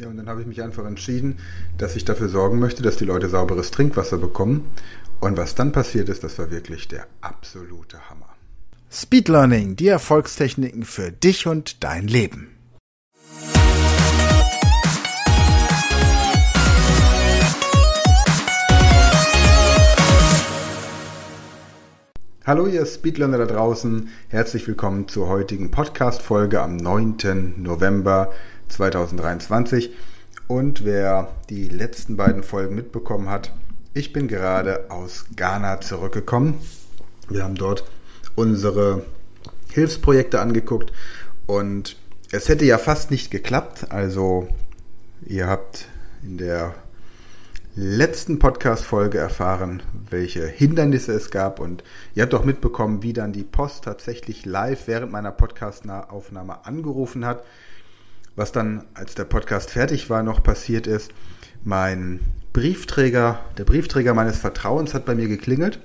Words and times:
Ja, 0.00 0.06
und 0.06 0.16
dann 0.16 0.28
habe 0.28 0.40
ich 0.40 0.46
mich 0.46 0.62
einfach 0.62 0.86
entschieden, 0.86 1.40
dass 1.76 1.96
ich 1.96 2.04
dafür 2.04 2.28
sorgen 2.28 2.60
möchte, 2.60 2.84
dass 2.84 2.98
die 2.98 3.04
Leute 3.04 3.28
sauberes 3.28 3.72
Trinkwasser 3.72 4.16
bekommen. 4.16 4.70
Und 5.18 5.36
was 5.36 5.56
dann 5.56 5.72
passiert 5.72 6.08
ist, 6.08 6.22
das 6.22 6.38
war 6.38 6.52
wirklich 6.52 6.86
der 6.86 7.08
absolute 7.20 8.08
Hammer. 8.08 8.28
Speed 8.92 9.26
Learning, 9.28 9.74
die 9.74 9.88
Erfolgstechniken 9.88 10.84
für 10.84 11.10
dich 11.10 11.48
und 11.48 11.82
dein 11.82 12.06
Leben. 12.06 12.52
Hallo 22.46 22.66
ihr 22.66 22.86
Speedlearner 22.86 23.36
da 23.36 23.46
draußen, 23.46 24.08
herzlich 24.28 24.66
willkommen 24.66 25.06
zur 25.08 25.28
heutigen 25.28 25.70
Podcast-Folge 25.70 26.62
am 26.62 26.76
9. 26.76 27.56
November 27.58 28.32
2023. 28.68 29.90
Und 30.46 30.84
wer 30.84 31.34
die 31.50 31.68
letzten 31.68 32.16
beiden 32.16 32.42
Folgen 32.42 32.74
mitbekommen 32.74 33.28
hat, 33.28 33.52
ich 33.94 34.12
bin 34.12 34.28
gerade 34.28 34.90
aus 34.90 35.26
Ghana 35.36 35.80
zurückgekommen. 35.80 36.60
Wir 37.28 37.44
haben 37.44 37.56
dort 37.56 37.84
unsere 38.34 39.04
Hilfsprojekte 39.72 40.40
angeguckt 40.40 40.92
und 41.46 41.96
es 42.30 42.48
hätte 42.48 42.64
ja 42.64 42.78
fast 42.78 43.10
nicht 43.10 43.30
geklappt. 43.30 43.90
Also 43.90 44.48
ihr 45.26 45.46
habt 45.46 45.86
in 46.22 46.38
der 46.38 46.74
letzten 47.74 48.38
Podcast-Folge 48.38 49.18
erfahren, 49.18 49.82
welche 50.10 50.46
Hindernisse 50.46 51.12
es 51.12 51.30
gab 51.30 51.60
und 51.60 51.84
ihr 52.14 52.24
habt 52.24 52.34
auch 52.34 52.44
mitbekommen, 52.44 53.02
wie 53.02 53.12
dann 53.12 53.32
die 53.32 53.44
Post 53.44 53.84
tatsächlich 53.84 54.44
live 54.44 54.88
während 54.88 55.12
meiner 55.12 55.30
Podcast-Aufnahme 55.30 56.66
angerufen 56.66 57.24
hat. 57.24 57.44
Was 58.38 58.52
dann, 58.52 58.84
als 58.94 59.16
der 59.16 59.24
Podcast 59.24 59.70
fertig 59.70 60.10
war, 60.10 60.22
noch 60.22 60.44
passiert 60.44 60.86
ist, 60.86 61.10
mein 61.64 62.20
Briefträger, 62.52 63.40
der 63.58 63.64
Briefträger 63.64 64.14
meines 64.14 64.38
Vertrauens 64.38 64.94
hat 64.94 65.04
bei 65.06 65.16
mir 65.16 65.26
geklingelt 65.26 65.80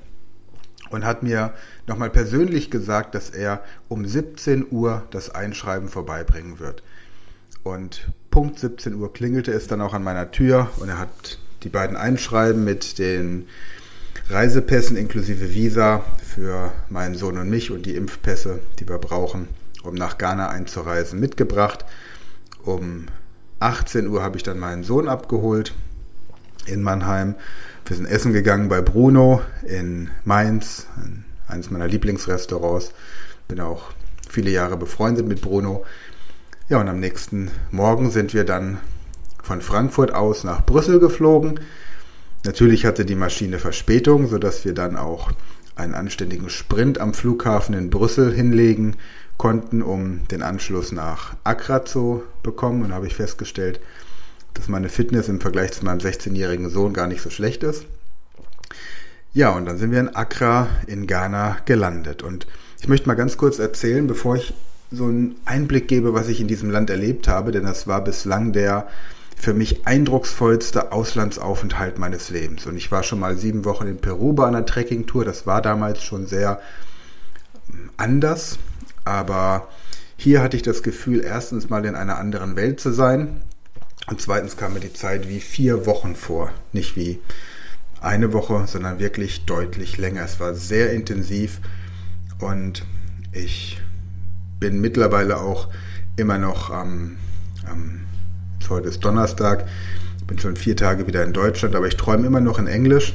und 0.91 1.03
hat 1.03 1.23
mir 1.23 1.55
nochmal 1.87 2.11
persönlich 2.11 2.69
gesagt, 2.69 3.15
dass 3.15 3.31
er 3.31 3.63
um 3.87 4.05
17 4.05 4.67
Uhr 4.69 5.01
das 5.09 5.31
Einschreiben 5.33 5.89
vorbeibringen 5.89 6.59
wird. 6.59 6.83
Und 7.63 8.09
Punkt 8.29 8.59
17 8.59 8.93
Uhr 8.93 9.11
klingelte 9.11 9.51
es 9.51 9.65
dann 9.65 9.81
auch 9.81 9.95
an 9.95 10.03
meiner 10.03 10.29
Tür 10.29 10.69
und 10.77 10.89
er 10.89 10.99
hat 10.99 11.39
die 11.63 11.69
beiden 11.69 11.97
Einschreiben 11.97 12.63
mit 12.63 12.99
den 12.99 13.47
Reisepässen 14.29 14.95
inklusive 14.95 15.55
Visa 15.55 16.03
für 16.23 16.71
meinen 16.89 17.15
Sohn 17.15 17.39
und 17.39 17.49
mich 17.49 17.71
und 17.71 17.87
die 17.87 17.95
Impfpässe, 17.95 18.59
die 18.79 18.87
wir 18.87 18.99
brauchen, 18.99 19.47
um 19.81 19.95
nach 19.95 20.19
Ghana 20.19 20.49
einzureisen, 20.49 21.19
mitgebracht. 21.19 21.83
Um 22.63 23.07
18 23.59 24.07
Uhr 24.07 24.23
habe 24.23 24.37
ich 24.37 24.43
dann 24.43 24.57
meinen 24.57 24.83
Sohn 24.83 25.09
abgeholt 25.09 25.73
in 26.65 26.81
Mannheim. 26.81 27.35
Wir 27.85 27.97
sind 27.97 28.05
essen 28.05 28.31
gegangen 28.31 28.69
bei 28.69 28.81
Bruno 28.81 29.41
in 29.63 30.09
Mainz, 30.23 30.87
eines 31.47 31.71
meiner 31.71 31.87
Lieblingsrestaurants. 31.87 32.93
Bin 33.49 33.59
auch 33.59 33.91
viele 34.29 34.49
Jahre 34.49 34.77
befreundet 34.77 35.27
mit 35.27 35.41
Bruno. 35.41 35.85
Ja, 36.69 36.79
und 36.79 36.87
am 36.87 37.01
nächsten 37.01 37.51
Morgen 37.71 38.11
sind 38.11 38.33
wir 38.33 38.45
dann 38.45 38.79
von 39.41 39.61
Frankfurt 39.61 40.13
aus 40.13 40.45
nach 40.45 40.65
Brüssel 40.65 41.01
geflogen. 41.01 41.59
Natürlich 42.45 42.85
hatte 42.85 43.03
die 43.03 43.15
Maschine 43.15 43.59
Verspätung, 43.59 44.27
sodass 44.27 44.63
wir 44.63 44.73
dann 44.73 44.95
auch 44.95 45.31
einen 45.75 45.95
anständigen 45.95 46.49
Sprint 46.49 46.99
am 46.99 47.13
Flughafen 47.13 47.75
in 47.75 47.89
Brüssel 47.89 48.33
hinlegen 48.33 48.95
konnten, 49.37 49.81
um 49.81 50.27
den 50.29 50.41
Anschluss 50.41 50.91
nach 50.91 51.35
Accra 51.43 51.85
zu 51.85 52.23
bekommen. 52.43 52.83
Und 52.83 52.93
habe 52.93 53.07
ich 53.07 53.15
festgestellt, 53.15 53.79
dass 54.53 54.67
meine 54.67 54.89
Fitness 54.89 55.27
im 55.29 55.41
Vergleich 55.41 55.71
zu 55.73 55.85
meinem 55.85 55.99
16-jährigen 55.99 56.69
Sohn 56.69 56.93
gar 56.93 57.07
nicht 57.07 57.21
so 57.21 57.29
schlecht 57.29 57.63
ist. 57.63 57.85
Ja, 59.33 59.49
und 59.49 59.65
dann 59.65 59.77
sind 59.77 59.91
wir 59.91 59.99
in 59.99 60.15
Accra 60.15 60.67
in 60.85 61.07
Ghana 61.07 61.57
gelandet. 61.65 62.21
Und 62.21 62.45
ich 62.81 62.87
möchte 62.87 63.07
mal 63.07 63.15
ganz 63.15 63.37
kurz 63.37 63.57
erzählen, 63.59 64.05
bevor 64.05 64.35
ich 64.35 64.53
so 64.91 65.05
einen 65.05 65.35
Einblick 65.45 65.87
gebe, 65.87 66.13
was 66.13 66.27
ich 66.27 66.39
in 66.39 66.47
diesem 66.47 66.69
Land 66.69 66.89
erlebt 66.89 67.27
habe, 67.27 67.51
denn 67.51 67.63
das 67.63 67.87
war 67.87 68.03
bislang 68.03 68.53
der 68.53 68.87
für 69.35 69.53
mich 69.53 69.87
eindrucksvollste 69.87 70.91
Auslandsaufenthalt 70.91 71.97
meines 71.97 72.29
Lebens. 72.29 72.65
Und 72.65 72.77
ich 72.77 72.91
war 72.91 73.03
schon 73.03 73.19
mal 73.19 73.35
sieben 73.35 73.65
Wochen 73.65 73.87
in 73.87 73.97
Peru 73.97 74.33
bei 74.33 74.47
einer 74.47 74.65
Trekkingtour. 74.65 75.25
Das 75.25 75.47
war 75.47 75.61
damals 75.61 76.03
schon 76.03 76.27
sehr 76.27 76.61
anders. 77.97 78.57
Aber 79.05 79.67
hier 80.17 80.41
hatte 80.41 80.57
ich 80.57 80.63
das 80.63 80.83
Gefühl, 80.83 81.23
erstens 81.23 81.69
mal 81.69 81.85
in 81.85 81.95
einer 81.95 82.17
anderen 82.17 82.55
Welt 82.55 82.79
zu 82.79 82.91
sein. 82.91 83.41
Und 84.07 84.21
zweitens 84.21 84.57
kam 84.57 84.73
mir 84.73 84.79
die 84.79 84.93
Zeit 84.93 85.29
wie 85.29 85.39
vier 85.39 85.85
Wochen 85.85 86.15
vor. 86.15 86.51
Nicht 86.71 86.95
wie 86.95 87.19
eine 88.01 88.33
Woche, 88.33 88.65
sondern 88.67 88.99
wirklich 88.99 89.45
deutlich 89.45 89.97
länger. 89.97 90.23
Es 90.23 90.39
war 90.39 90.53
sehr 90.53 90.91
intensiv 90.91 91.59
und 92.39 92.85
ich 93.31 93.81
bin 94.59 94.81
mittlerweile 94.81 95.37
auch 95.37 95.69
immer 96.17 96.37
noch 96.37 96.69
am, 96.69 97.17
am 97.65 98.01
heute 98.69 98.89
ist 98.89 99.03
Donnerstag, 99.03 99.65
bin 100.27 100.39
schon 100.39 100.55
vier 100.55 100.75
Tage 100.75 101.07
wieder 101.07 101.23
in 101.23 101.33
Deutschland, 101.33 101.75
aber 101.75 101.87
ich 101.87 101.97
träume 101.97 102.27
immer 102.27 102.39
noch 102.39 102.59
in 102.59 102.67
Englisch 102.67 103.13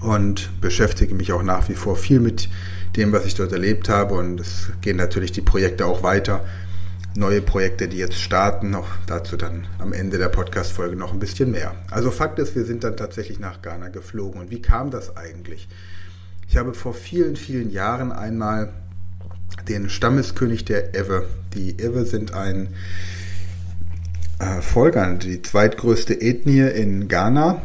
und 0.00 0.50
beschäftige 0.60 1.14
mich 1.14 1.32
auch 1.32 1.42
nach 1.42 1.68
wie 1.68 1.74
vor 1.74 1.96
viel 1.96 2.20
mit 2.20 2.48
dem, 2.96 3.12
was 3.12 3.26
ich 3.26 3.34
dort 3.34 3.52
erlebt 3.52 3.88
habe 3.88 4.14
und 4.14 4.40
es 4.40 4.70
gehen 4.80 4.96
natürlich 4.96 5.32
die 5.32 5.40
Projekte 5.40 5.86
auch 5.86 6.02
weiter. 6.02 6.44
Neue 7.16 7.42
Projekte, 7.42 7.86
die 7.86 7.98
jetzt 7.98 8.20
starten, 8.20 8.70
noch 8.70 8.88
dazu 9.06 9.36
dann 9.36 9.66
am 9.78 9.92
Ende 9.92 10.18
der 10.18 10.28
Podcast-Folge 10.28 10.96
noch 10.96 11.12
ein 11.12 11.20
bisschen 11.20 11.52
mehr. 11.52 11.74
Also 11.90 12.10
Fakt 12.10 12.40
ist, 12.40 12.56
wir 12.56 12.64
sind 12.64 12.82
dann 12.82 12.96
tatsächlich 12.96 13.38
nach 13.38 13.62
Ghana 13.62 13.88
geflogen. 13.88 14.40
Und 14.40 14.50
wie 14.50 14.60
kam 14.60 14.90
das 14.90 15.16
eigentlich? 15.16 15.68
Ich 16.48 16.56
habe 16.56 16.74
vor 16.74 16.92
vielen, 16.92 17.36
vielen 17.36 17.70
Jahren 17.70 18.10
einmal 18.10 18.72
den 19.68 19.88
Stammeskönig 19.88 20.64
der 20.64 20.94
Ewe. 20.94 21.26
Die 21.54 21.80
Ewe 21.80 22.04
sind 22.04 22.34
ein 22.34 22.68
äh, 24.38 24.60
Volk, 24.60 24.96
die 25.20 25.42
zweitgrößte 25.42 26.20
Ethnie 26.20 26.68
in 26.68 27.08
Ghana. 27.08 27.62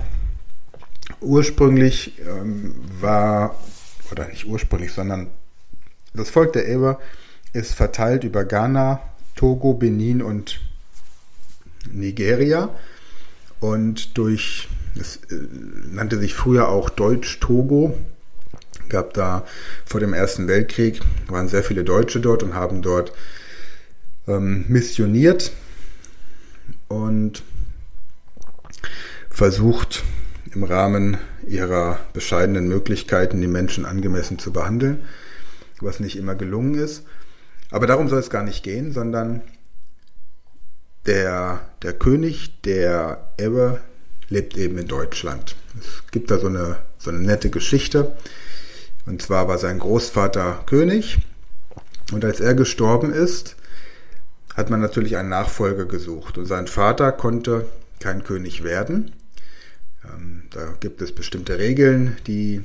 Ursprünglich 1.21 2.19
ähm, 2.27 2.75
war, 3.01 3.55
oder 4.11 4.27
nicht 4.27 4.45
ursprünglich, 4.45 4.93
sondern 4.93 5.27
das 6.13 6.29
Volk 6.29 6.53
der 6.53 6.67
Ewe 6.67 6.97
ist 7.53 7.73
verteilt 7.73 8.23
über 8.23 8.45
Ghana, 8.45 9.01
Togo, 9.35 9.73
Benin 9.73 10.21
und 10.21 10.59
Nigeria. 11.91 12.69
Und 13.59 14.17
durch, 14.17 14.69
es 14.99 15.17
äh, 15.31 15.35
nannte 15.91 16.17
sich 16.19 16.33
früher 16.33 16.69
auch 16.69 16.89
Deutsch-Togo, 16.89 17.97
gab 18.87 19.13
da 19.13 19.45
vor 19.85 19.99
dem 19.99 20.13
Ersten 20.13 20.47
Weltkrieg, 20.47 21.01
waren 21.27 21.47
sehr 21.47 21.63
viele 21.63 21.83
Deutsche 21.83 22.19
dort 22.19 22.43
und 22.43 22.53
haben 22.53 22.81
dort 22.81 23.11
ähm, 24.27 24.65
missioniert 24.67 25.51
und 26.87 27.43
versucht 29.29 30.03
im 30.53 30.63
Rahmen 30.63 31.17
ihrer 31.47 31.99
bescheidenen 32.13 32.67
Möglichkeiten 32.67 33.41
die 33.41 33.47
Menschen 33.47 33.85
angemessen 33.85 34.39
zu 34.39 34.51
behandeln, 34.51 35.05
was 35.79 35.99
nicht 35.99 36.17
immer 36.17 36.35
gelungen 36.35 36.75
ist. 36.75 37.03
Aber 37.71 37.87
darum 37.87 38.09
soll 38.09 38.19
es 38.19 38.29
gar 38.29 38.43
nicht 38.43 38.63
gehen, 38.63 38.91
sondern 38.91 39.41
der, 41.05 41.61
der 41.81 41.93
König 41.93 42.61
der 42.61 43.31
Ebbe 43.37 43.79
lebt 44.29 44.57
eben 44.57 44.77
in 44.77 44.87
Deutschland. 44.87 45.55
Es 45.79 46.11
gibt 46.11 46.31
da 46.31 46.39
so 46.39 46.47
eine, 46.47 46.77
so 46.97 47.09
eine 47.09 47.19
nette 47.19 47.49
Geschichte. 47.49 48.15
Und 49.05 49.21
zwar 49.21 49.47
war 49.47 49.57
sein 49.57 49.79
Großvater 49.79 50.63
König. 50.65 51.19
Und 52.11 52.25
als 52.25 52.39
er 52.39 52.53
gestorben 52.53 53.13
ist, 53.13 53.55
hat 54.55 54.69
man 54.69 54.81
natürlich 54.81 55.17
einen 55.17 55.29
Nachfolger 55.29 55.85
gesucht. 55.85 56.37
Und 56.37 56.45
sein 56.45 56.67
Vater 56.67 57.11
konnte 57.11 57.65
kein 57.99 58.23
König 58.23 58.63
werden. 58.63 59.13
Ähm, 60.13 60.43
da 60.51 60.73
gibt 60.79 61.01
es 61.01 61.11
bestimmte 61.11 61.57
Regeln, 61.57 62.17
die 62.27 62.61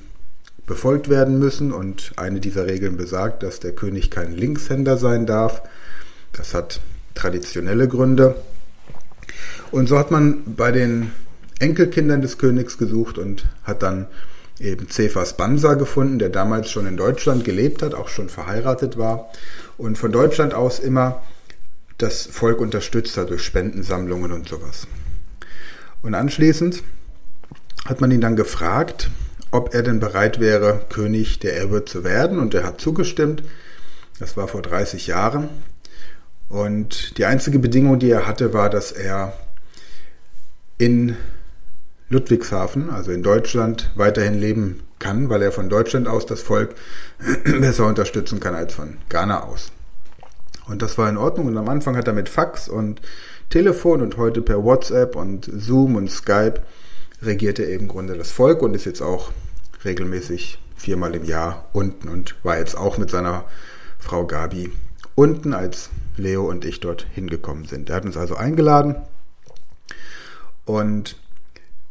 befolgt 0.66 1.08
werden 1.08 1.38
müssen. 1.38 1.72
Und 1.72 2.12
eine 2.16 2.40
dieser 2.40 2.66
Regeln 2.66 2.96
besagt, 2.96 3.42
dass 3.42 3.60
der 3.60 3.72
König 3.72 4.10
kein 4.10 4.32
Linkshänder 4.32 4.96
sein 4.96 5.26
darf. 5.26 5.62
Das 6.32 6.54
hat 6.54 6.80
traditionelle 7.14 7.88
Gründe. 7.88 8.36
Und 9.70 9.88
so 9.88 9.98
hat 9.98 10.10
man 10.10 10.54
bei 10.56 10.72
den 10.72 11.12
Enkelkindern 11.58 12.22
des 12.22 12.38
Königs 12.38 12.78
gesucht 12.78 13.18
und 13.18 13.46
hat 13.62 13.82
dann 13.82 14.06
eben 14.60 14.88
Cephas 14.88 15.36
Bansa 15.36 15.74
gefunden, 15.74 16.18
der 16.18 16.28
damals 16.28 16.70
schon 16.70 16.86
in 16.86 16.96
Deutschland 16.96 17.44
gelebt 17.44 17.82
hat, 17.82 17.94
auch 17.94 18.08
schon 18.08 18.28
verheiratet 18.28 18.96
war 18.96 19.30
und 19.76 19.98
von 19.98 20.12
Deutschland 20.12 20.54
aus 20.54 20.78
immer 20.78 21.22
das 21.98 22.26
Volk 22.26 22.60
unterstützt 22.60 23.16
hat 23.16 23.30
durch 23.30 23.42
Spendensammlungen 23.42 24.32
und 24.32 24.48
sowas. 24.48 24.86
Und 26.02 26.14
anschließend 26.14 26.82
hat 27.84 28.00
man 28.00 28.10
ihn 28.10 28.20
dann 28.20 28.36
gefragt, 28.36 29.10
ob 29.50 29.74
er 29.74 29.82
denn 29.82 30.00
bereit 30.00 30.40
wäre, 30.40 30.84
König 30.88 31.38
der 31.38 31.56
Erbe 31.56 31.84
zu 31.84 32.02
werden 32.02 32.38
und 32.38 32.54
er 32.54 32.64
hat 32.64 32.80
zugestimmt. 32.80 33.42
Das 34.18 34.36
war 34.36 34.48
vor 34.48 34.62
30 34.62 35.06
Jahren. 35.06 35.48
Und 36.48 37.18
die 37.18 37.24
einzige 37.24 37.58
Bedingung, 37.58 37.98
die 37.98 38.10
er 38.10 38.26
hatte, 38.26 38.52
war, 38.52 38.70
dass 38.70 38.92
er 38.92 39.32
in 40.78 41.16
Ludwigshafen, 42.08 42.90
also 42.90 43.12
in 43.12 43.22
Deutschland, 43.22 43.90
weiterhin 43.94 44.34
leben 44.34 44.82
kann, 44.98 45.28
weil 45.28 45.42
er 45.42 45.52
von 45.52 45.68
Deutschland 45.68 46.08
aus 46.08 46.26
das 46.26 46.42
Volk 46.42 46.74
besser 47.44 47.86
unterstützen 47.86 48.40
kann 48.40 48.54
als 48.54 48.74
von 48.74 48.98
Ghana 49.08 49.44
aus. 49.44 49.72
Und 50.66 50.82
das 50.82 50.96
war 50.96 51.08
in 51.08 51.16
Ordnung. 51.16 51.46
Und 51.46 51.58
am 51.58 51.68
Anfang 51.68 51.96
hat 51.96 52.08
er 52.08 52.14
mit 52.14 52.28
Fax 52.28 52.68
und 52.68 53.00
Telefon 53.50 54.00
und 54.00 54.16
heute 54.16 54.42
per 54.42 54.64
WhatsApp 54.64 55.16
und 55.16 55.50
Zoom 55.52 55.96
und 55.96 56.10
Skype 56.10 56.62
regiert 57.26 57.58
er 57.58 57.68
eben 57.68 57.84
im 57.84 57.88
Grunde 57.88 58.16
das 58.16 58.30
Volk 58.30 58.62
und 58.62 58.74
ist 58.74 58.86
jetzt 58.86 59.02
auch 59.02 59.32
regelmäßig 59.84 60.58
viermal 60.76 61.14
im 61.14 61.24
Jahr 61.24 61.68
unten 61.72 62.08
und 62.08 62.36
war 62.42 62.58
jetzt 62.58 62.76
auch 62.76 62.98
mit 62.98 63.10
seiner 63.10 63.44
Frau 63.98 64.26
Gabi 64.26 64.72
unten, 65.14 65.54
als 65.54 65.90
Leo 66.16 66.48
und 66.48 66.64
ich 66.64 66.80
dort 66.80 67.06
hingekommen 67.14 67.64
sind. 67.64 67.90
Er 67.90 67.96
hat 67.96 68.04
uns 68.04 68.16
also 68.16 68.36
eingeladen 68.36 68.96
und 70.64 71.16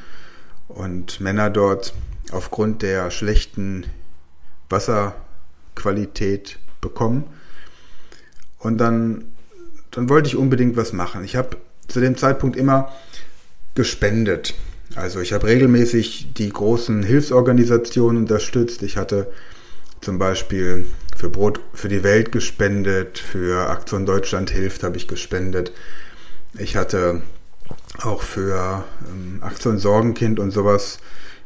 und 0.68 1.20
Männer 1.22 1.50
dort 1.50 1.94
aufgrund 2.32 2.82
der 2.82 3.10
schlechten 3.10 3.86
Wasserqualität 4.70 6.60
bekommen. 6.82 7.24
Und 8.60 8.78
dann, 8.80 9.26
dann 9.92 10.10
wollte 10.10 10.28
ich 10.28 10.36
unbedingt 10.36 10.76
was 10.76 10.94
machen. 10.94 11.24
Ich 11.24 11.36
habe 11.36 11.58
zu 11.88 12.02
dem 12.02 12.18
Zeitpunkt 12.18 12.58
immer 12.58 12.92
gespendet. 13.76 14.56
Also 14.96 15.20
ich 15.22 15.34
habe 15.34 15.48
regelmäßig 15.48 16.34
die 16.34 16.50
großen 16.50 17.04
Hilfsorganisationen 17.04 18.18
unterstützt. 18.24 18.84
Ich 18.84 18.98
hatte 18.98 19.32
zum 20.02 20.18
Beispiel 20.18 20.86
für 21.18 21.30
Brot 21.30 21.60
für 21.74 21.90
die 21.90 22.04
Welt 22.04 22.32
gespendet, 22.32 23.18
für 23.18 23.70
Aktion 23.70 24.06
Deutschland 24.06 24.52
hilft 24.52 24.84
habe 24.84 24.98
ich 24.98 25.08
gespendet. 25.08 25.72
Ich 26.58 26.76
hatte 26.76 27.24
auch 28.02 28.22
für 28.22 28.84
ähm, 29.10 29.40
Aktion 29.42 29.80
Sorgenkind 29.80 30.40
und 30.40 30.52
sowas 30.52 31.00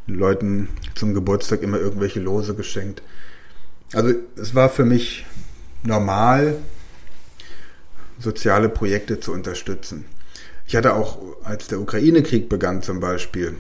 Leuten 0.08 0.70
zum 0.96 1.14
Geburtstag 1.14 1.62
immer 1.62 1.80
irgendwelche 1.80 2.20
Lose 2.20 2.54
geschenkt. 2.54 3.02
Also 3.94 4.14
es 4.36 4.54
war 4.56 4.70
für 4.70 4.86
mich 4.86 5.26
normal, 5.84 6.58
soziale 8.20 8.70
Projekte 8.70 9.20
zu 9.20 9.32
unterstützen. 9.32 10.06
Ich 10.68 10.76
hatte 10.76 10.94
auch, 10.94 11.18
als 11.44 11.68
der 11.68 11.80
Ukraine-Krieg 11.80 12.50
begann 12.50 12.84
zum 12.84 13.00
Beispiel, 13.00 13.56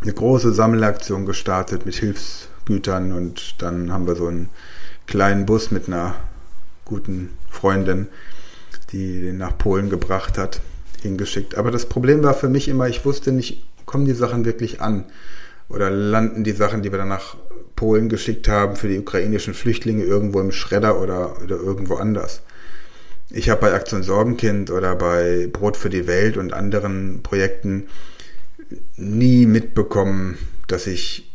eine 0.00 0.12
große 0.12 0.52
Sammelaktion 0.52 1.26
gestartet 1.26 1.86
mit 1.86 1.94
Hilfsgütern 1.94 3.12
und 3.12 3.62
dann 3.62 3.92
haben 3.92 4.06
wir 4.06 4.16
so 4.16 4.26
einen 4.26 4.48
kleinen 5.06 5.46
Bus 5.46 5.70
mit 5.70 5.88
einer 5.88 6.14
guten 6.84 7.30
Freundin, 7.50 8.08
die 8.92 9.20
den 9.20 9.38
nach 9.38 9.56
Polen 9.56 9.90
gebracht 9.90 10.38
hat, 10.38 10.60
hingeschickt. 11.02 11.56
Aber 11.56 11.70
das 11.70 11.86
Problem 11.86 12.22
war 12.22 12.34
für 12.34 12.48
mich 12.48 12.68
immer, 12.68 12.88
ich 12.88 13.04
wusste 13.04 13.32
nicht, 13.32 13.64
kommen 13.86 14.04
die 14.04 14.14
Sachen 14.14 14.44
wirklich 14.44 14.80
an? 14.80 15.04
Oder 15.68 15.90
landen 15.90 16.44
die 16.44 16.52
Sachen, 16.52 16.82
die 16.82 16.92
wir 16.92 16.98
dann 16.98 17.08
nach 17.08 17.36
Polen 17.76 18.08
geschickt 18.08 18.48
haben, 18.48 18.76
für 18.76 18.88
die 18.88 18.98
ukrainischen 18.98 19.54
Flüchtlinge 19.54 20.04
irgendwo 20.04 20.40
im 20.40 20.52
Schredder 20.52 21.00
oder, 21.00 21.42
oder 21.42 21.56
irgendwo 21.56 21.96
anders? 21.96 22.42
Ich 23.30 23.48
habe 23.48 23.62
bei 23.62 23.72
Aktion 23.72 24.02
Sorgenkind 24.02 24.70
oder 24.70 24.94
bei 24.94 25.48
Brot 25.50 25.78
für 25.78 25.88
die 25.88 26.06
Welt 26.06 26.36
und 26.36 26.52
anderen 26.52 27.22
Projekten 27.22 27.88
nie 28.96 29.46
mitbekommen, 29.46 30.36
dass 30.66 30.86
ich 30.86 31.31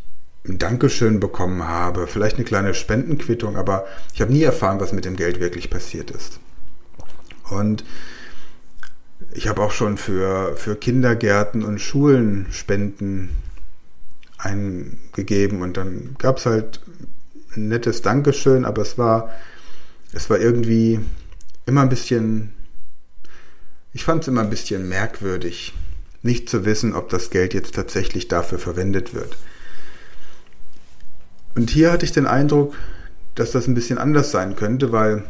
ein 0.48 0.60
Dankeschön 0.60 1.20
bekommen 1.20 1.68
habe, 1.68 2.08
vielleicht 2.08 2.38
eine 2.38 2.46
kleine 2.46 2.74
Spendenquittung, 2.74 3.58
aber 3.58 3.86
ich 4.13 4.22
habe 4.22 4.32
nie 4.32 4.44
erfahren, 4.44 4.80
was 4.80 4.94
mit 4.94 5.06
dem 5.06 5.16
Geld 5.16 5.39
wirklich 5.39 5.70
passiert 5.70 6.12
ist. 6.12 6.39
Und 7.50 7.84
ich 9.32 9.48
habe 9.48 9.62
auch 9.62 9.72
schon 9.72 9.98
für, 9.98 10.56
für 10.56 10.75
Kindergärten 10.75 11.63
und 11.63 11.80
Schulen 11.80 12.48
Spenden 12.51 13.30
eingegeben 14.38 15.62
und 15.62 15.77
dann 15.77 16.16
gab 16.20 16.38
es 16.38 16.46
halt 16.46 16.82
ein 17.56 17.70
nettes 17.70 18.01
Dankeschön, 18.01 18.66
aber 18.66 18.82
es 18.84 18.98
war, 18.98 19.32
es 20.13 20.30
war 20.30 20.39
irgendwie 20.39 21.00
immer 21.66 21.82
ein 21.82 21.89
bisschen, 21.89 22.54
ich 23.94 24.04
fand 24.04 24.22
es 24.22 24.27
immer 24.27 24.42
ein 24.42 24.50
bisschen 24.50 24.88
merkwürdig, 24.88 25.74
nicht 26.22 26.50
zu 26.50 26.66
wissen, 26.66 26.94
ob 26.94 27.10
das 27.10 27.30
Geld 27.30 27.54
jetzt 27.54 27.75
tatsächlich 27.75 28.27
dafür 28.27 28.60
verwendet 28.60 29.13
wird. 29.13 29.38
Und 31.58 31.72
hier 31.72 31.92
hatte 31.92 32.06
ich 32.06 32.12
den 32.12 32.28
Eindruck, 32.28 32.76
dass 33.34 33.52
das 33.52 33.68
ein 33.68 33.74
bisschen 33.74 33.98
anders 33.98 34.30
sein 34.30 34.56
könnte, 34.56 34.92
weil 34.92 35.24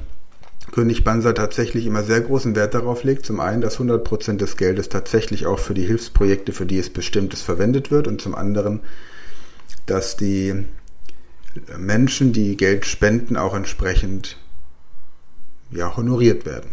König 0.74 1.06
Banzer 1.06 1.34
tatsächlich 1.34 1.86
immer 1.86 2.04
sehr 2.04 2.20
großen 2.20 2.54
Wert 2.54 2.74
darauf 2.74 3.06
legt, 3.06 3.26
zum 3.26 3.40
einen, 3.40 3.62
dass 3.62 3.80
100% 3.80 4.36
des 4.36 4.58
Geldes 4.58 4.90
tatsächlich 4.90 5.46
auch 5.46 5.58
für 5.58 5.74
die 5.74 5.86
Hilfsprojekte, 5.86 6.52
für 6.52 6.66
die 6.66 6.80
es 6.80 6.90
bestimmt 6.90 7.34
ist, 7.34 7.44
verwendet 7.44 7.92
wird 7.92 8.10
und 8.10 8.20
zum 8.20 8.36
anderen, 8.36 8.82
dass 9.86 10.18
die 10.18 10.66
Menschen, 11.78 12.34
die 12.34 12.58
Geld 12.58 12.86
spenden, 12.86 13.38
auch 13.38 13.56
entsprechend 13.56 14.38
ja, 15.72 15.96
honoriert 15.96 16.46
werden. 16.46 16.72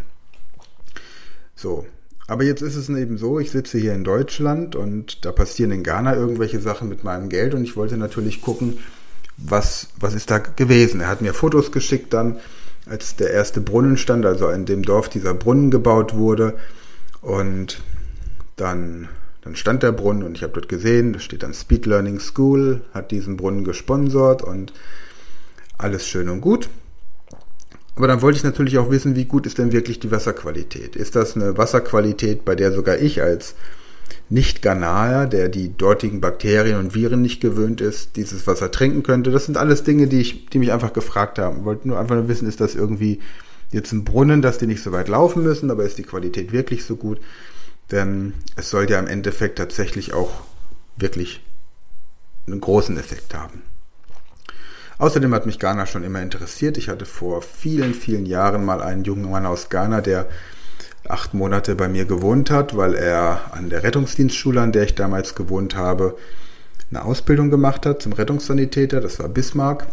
So, 1.55 1.87
aber 2.27 2.43
jetzt 2.43 2.61
ist 2.61 2.75
es 2.75 2.89
eben 2.89 3.19
so, 3.19 3.39
ich 3.39 3.53
sitze 3.53 3.79
hier 3.79 3.95
in 3.95 4.03
Deutschland 4.03 4.75
und 4.75 5.25
da 5.25 5.31
passieren 5.31 5.71
in 5.71 5.85
Ghana 5.85 6.17
irgendwelche 6.17 6.59
Sachen 6.59 6.89
mit 6.89 7.05
meinem 7.05 7.29
Geld 7.29 7.55
und 7.55 7.63
ich 7.63 7.77
wollte 7.77 7.97
natürlich 7.97 8.41
gucken, 8.41 8.79
was, 9.37 9.89
was 9.99 10.15
ist 10.15 10.31
da 10.31 10.39
gewesen. 10.39 11.01
Er 11.01 11.09
hat 11.09 11.21
mir 11.21 11.35
Fotos 11.35 11.73
geschickt 11.73 12.13
dann, 12.13 12.39
als 12.87 13.17
der 13.17 13.31
erste 13.31 13.61
Brunnen 13.61 13.97
stand, 13.97 14.27
also 14.27 14.49
in 14.49 14.67
dem 14.67 14.83
Dorf 14.83 15.09
dieser 15.09 15.35
Brunnen 15.35 15.71
gebaut 15.71 16.15
wurde 16.15 16.55
und 17.23 17.81
dann, 18.57 19.09
dann 19.43 19.57
stand 19.57 19.83
der 19.83 19.93
Brunnen 19.93 20.23
und 20.23 20.37
ich 20.37 20.43
habe 20.43 20.53
dort 20.53 20.69
gesehen, 20.69 21.13
da 21.13 21.19
steht 21.19 21.43
dann 21.43 21.55
Speed 21.55 21.87
Learning 21.87 22.21
School, 22.21 22.83
hat 22.93 23.11
diesen 23.11 23.37
Brunnen 23.37 23.65
gesponsert 23.65 24.43
und 24.43 24.73
alles 25.79 26.07
schön 26.07 26.29
und 26.29 26.41
gut. 26.41 26.69
Aber 27.97 28.09
dann 28.09 28.23
wollte 28.23 28.39
ich 28.39 28.45
natürlich 28.45 28.79
auch 28.79 28.91
wissen, 28.91 29.15
wie 29.15 29.25
gut 29.25 29.47
ist 29.47 29.59
denn 29.59 29.73
wirklich 29.73 30.01
die 30.01 30.11
Wasserqualität? 30.11 30.97
Ist 30.97 31.15
das 31.15 31.37
eine 31.37 31.57
Wasserqualität, 31.57 32.45
bei 32.45 32.55
der 32.55 32.73
sogar 32.73 32.99
ich 32.99 33.23
als 33.23 33.55
Nicht-Ghanaer, 34.31 35.27
der 35.27 35.49
die 35.49 35.77
dortigen 35.77 36.21
Bakterien 36.21 36.79
und 36.79 36.95
Viren 36.95 37.23
nicht 37.23 37.41
gewöhnt 37.41 37.81
ist, 37.81 38.17
dieses 38.17 38.47
Wasser 38.47 38.71
trinken 38.71 39.03
könnte. 39.03 39.31
Das 39.31 39.47
sind 39.47 39.57
alles 39.57 39.85
Dinge, 39.85 40.07
die, 40.07 40.21
ich, 40.21 40.47
die 40.47 40.59
mich 40.59 40.73
einfach 40.73 40.93
gefragt 40.93 41.39
haben. 41.39 41.59
Ich 41.59 41.65
wollte 41.65 41.89
nur 41.89 41.99
einfach 41.99 42.15
nur 42.15 42.29
wissen, 42.29 42.49
ist 42.49 42.61
das 42.61 42.75
irgendwie 42.75 43.21
jetzt 43.71 43.93
ein 43.93 44.05
Brunnen, 44.05 44.41
dass 44.43 44.59
die 44.59 44.67
nicht 44.67 44.83
so 44.83 44.93
weit 44.93 45.09
laufen 45.09 45.43
müssen, 45.43 45.71
aber 45.71 45.85
ist 45.85 45.99
die 45.99 46.05
Qualität 46.05 46.53
wirklich 46.53 46.85
so 46.85 46.97
gut? 46.97 47.21
Denn 47.91 48.35
es 48.57 48.71
soll 48.71 48.91
ja 48.91 48.99
im 48.99 49.07
Endeffekt 49.07 49.59
tatsächlich 49.59 50.15
auch 50.15 50.43
wirklich 50.97 51.45
einen 52.47 52.61
großen 52.61 52.97
Effekt 52.97 53.35
haben. 53.35 53.63
Außerdem 54.99 55.35
hat 55.35 55.45
mich 55.45 55.59
Ghana 55.59 55.87
schon 55.87 56.05
immer 56.05 56.23
interessiert. 56.23 56.79
Ich 56.79 56.89
hatte 56.89 57.05
vor 57.05 57.43
vielen, 57.43 57.95
vielen 57.95 58.27
Jahren 58.27 58.65
mal 58.65 58.81
einen 58.81 59.05
jungen 59.05 59.31
Mann 59.31 59.45
aus 59.45 59.69
Ghana, 59.69 60.01
der 60.01 60.29
acht 61.09 61.35
Monate 61.35 61.75
bei 61.75 61.89
mir 61.89 62.05
gewohnt 62.05 62.51
hat, 62.51 62.77
weil 62.77 62.95
er 62.95 63.53
an 63.53 63.71
der 63.71 63.83
Rettungsdienstschule, 63.83 64.61
an 64.61 64.73
der 64.73 64.85
ich 64.85 64.95
damals 64.95 65.35
gewohnt 65.35 65.77
habe, 65.77 66.17
eine 66.91 67.05
Ausbildung 67.05 67.51
gemacht 67.51 67.87
hat 67.87 68.03
zum 68.03 68.13
Rettungssanitäter. 68.13 69.01
Das 69.01 69.19
war 69.19 69.29
Bismarck. 69.29 69.87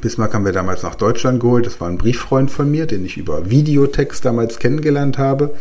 Bismarck 0.00 0.34
haben 0.34 0.44
wir 0.44 0.52
damals 0.52 0.82
nach 0.82 0.94
Deutschland 0.94 1.40
geholt. 1.40 1.66
Das 1.66 1.80
war 1.80 1.88
ein 1.88 1.98
Brieffreund 1.98 2.50
von 2.50 2.70
mir, 2.70 2.86
den 2.86 3.04
ich 3.04 3.16
über 3.16 3.50
Videotext 3.50 4.24
damals 4.24 4.58
kennengelernt 4.58 5.18
habe. 5.18 5.54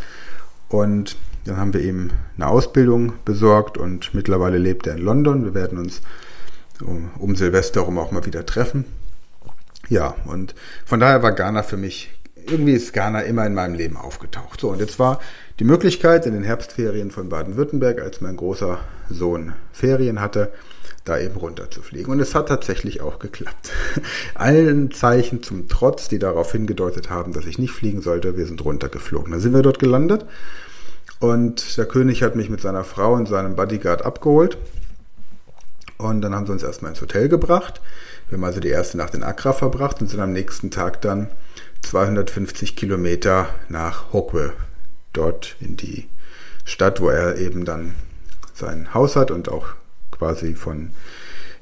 Und 0.70 1.16
dann 1.46 1.58
haben 1.58 1.74
wir 1.74 1.82
ihm 1.82 2.12
eine 2.38 2.48
Ausbildung 2.48 3.14
besorgt 3.24 3.78
und 3.78 4.14
mittlerweile 4.14 4.58
lebt 4.58 4.88
er 4.88 4.96
in 4.96 5.02
London. 5.04 5.46
Wir 5.46 5.54
werden 5.54 5.78
uns 5.78 6.02
um, 6.82 7.12
um 7.18 7.36
Silvester 7.36 7.82
herum 7.82 7.98
auch 7.98 8.12
mal 8.12 8.26
wieder 8.26 8.46
treffen. 8.46 8.86
Ja, 9.90 10.16
und 10.26 10.56
von 10.86 11.00
daher 11.00 11.22
war 11.22 11.32
Ghana 11.32 11.62
für 11.62 11.78
mich, 11.78 12.12
irgendwie 12.50 12.74
ist 12.74 12.94
Ghana 12.94 13.22
immer 13.22 13.46
in 13.46 13.54
meinem 13.54 13.76
Leben 13.76 13.98
aufgetaucht. 13.98 14.60
So, 14.60 14.70
und 14.70 14.80
jetzt 14.80 15.00
war 15.00 15.20
die 15.60 15.64
Möglichkeit 15.64 16.26
in 16.26 16.34
den 16.34 16.44
Herbstferien 16.44 17.12
von 17.12 17.30
Baden-Württemberg, 17.30 18.02
als 18.02 18.22
mein 18.22 18.36
großer 18.36 18.80
Sohn 19.10 19.54
Ferien 19.72 20.20
hatte, 20.20 20.52
da 21.06 21.20
eben 21.20 21.36
runterzufliegen. 21.36 22.12
Und 22.12 22.20
es 22.20 22.36
hat 22.36 22.48
tatsächlich 22.48 23.02
auch 23.02 23.20
geklappt. 23.20 23.72
Allen 24.34 24.92
Zeichen 24.92 25.44
zum 25.44 25.68
Trotz, 25.68 26.08
die 26.08 26.20
darauf 26.20 26.52
hingedeutet 26.52 27.10
haben, 27.10 27.32
dass 27.32 27.46
ich 27.46 27.60
nicht 27.60 27.72
fliegen 27.72 28.02
sollte, 28.02 28.38
wir 28.38 28.46
sind 28.48 28.64
runtergeflogen. 28.66 29.32
Dann 29.32 29.40
sind 29.40 29.54
wir 29.54 29.62
dort 29.62 29.80
gelandet 29.80 30.26
und 31.20 31.78
der 31.78 31.86
König 31.86 32.24
hat 32.24 32.36
mich 32.36 32.50
mit 32.50 32.62
seiner 32.62 32.84
Frau 32.84 33.14
und 33.14 33.28
seinem 33.28 33.56
Bodyguard 33.56 34.04
abgeholt. 34.04 34.58
Und 35.98 36.22
dann 36.22 36.36
haben 36.36 36.46
sie 36.46 36.52
uns 36.52 36.64
erstmal 36.64 36.92
ins 36.92 37.02
Hotel 37.02 37.30
gebracht. 37.30 37.82
Wir 38.28 38.38
haben 38.38 38.44
also 38.44 38.60
die 38.60 38.70
erste 38.70 38.98
Nacht 38.98 39.16
in 39.16 39.24
Accra 39.24 39.54
verbracht 39.54 40.02
und 40.02 40.10
sind 40.10 40.20
am 40.20 40.34
nächsten 40.34 40.72
Tag 40.72 41.02
dann 41.02 41.30
250 41.86 42.76
Kilometer 42.76 43.50
nach 43.70 44.12
Hokwe, 44.12 44.54
dort 45.14 45.56
in 45.60 45.78
die 45.78 46.08
Stadt, 46.66 47.00
wo 47.00 47.10
er 47.10 47.38
eben 47.38 47.66
dann 47.66 47.96
sein 48.54 48.94
Haus 48.94 49.16
hat 49.16 49.32
und 49.32 49.50
auch 49.50 49.68
quasi 50.12 50.56
von 50.56 50.92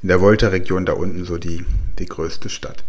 in 0.01 0.09
der 0.09 0.21
Volta-Region 0.21 0.85
da 0.85 0.93
unten 0.93 1.23
so 1.23 1.37
die, 1.37 1.65
die 1.97 2.05
größte 2.05 2.49
Stadt. 2.49 2.83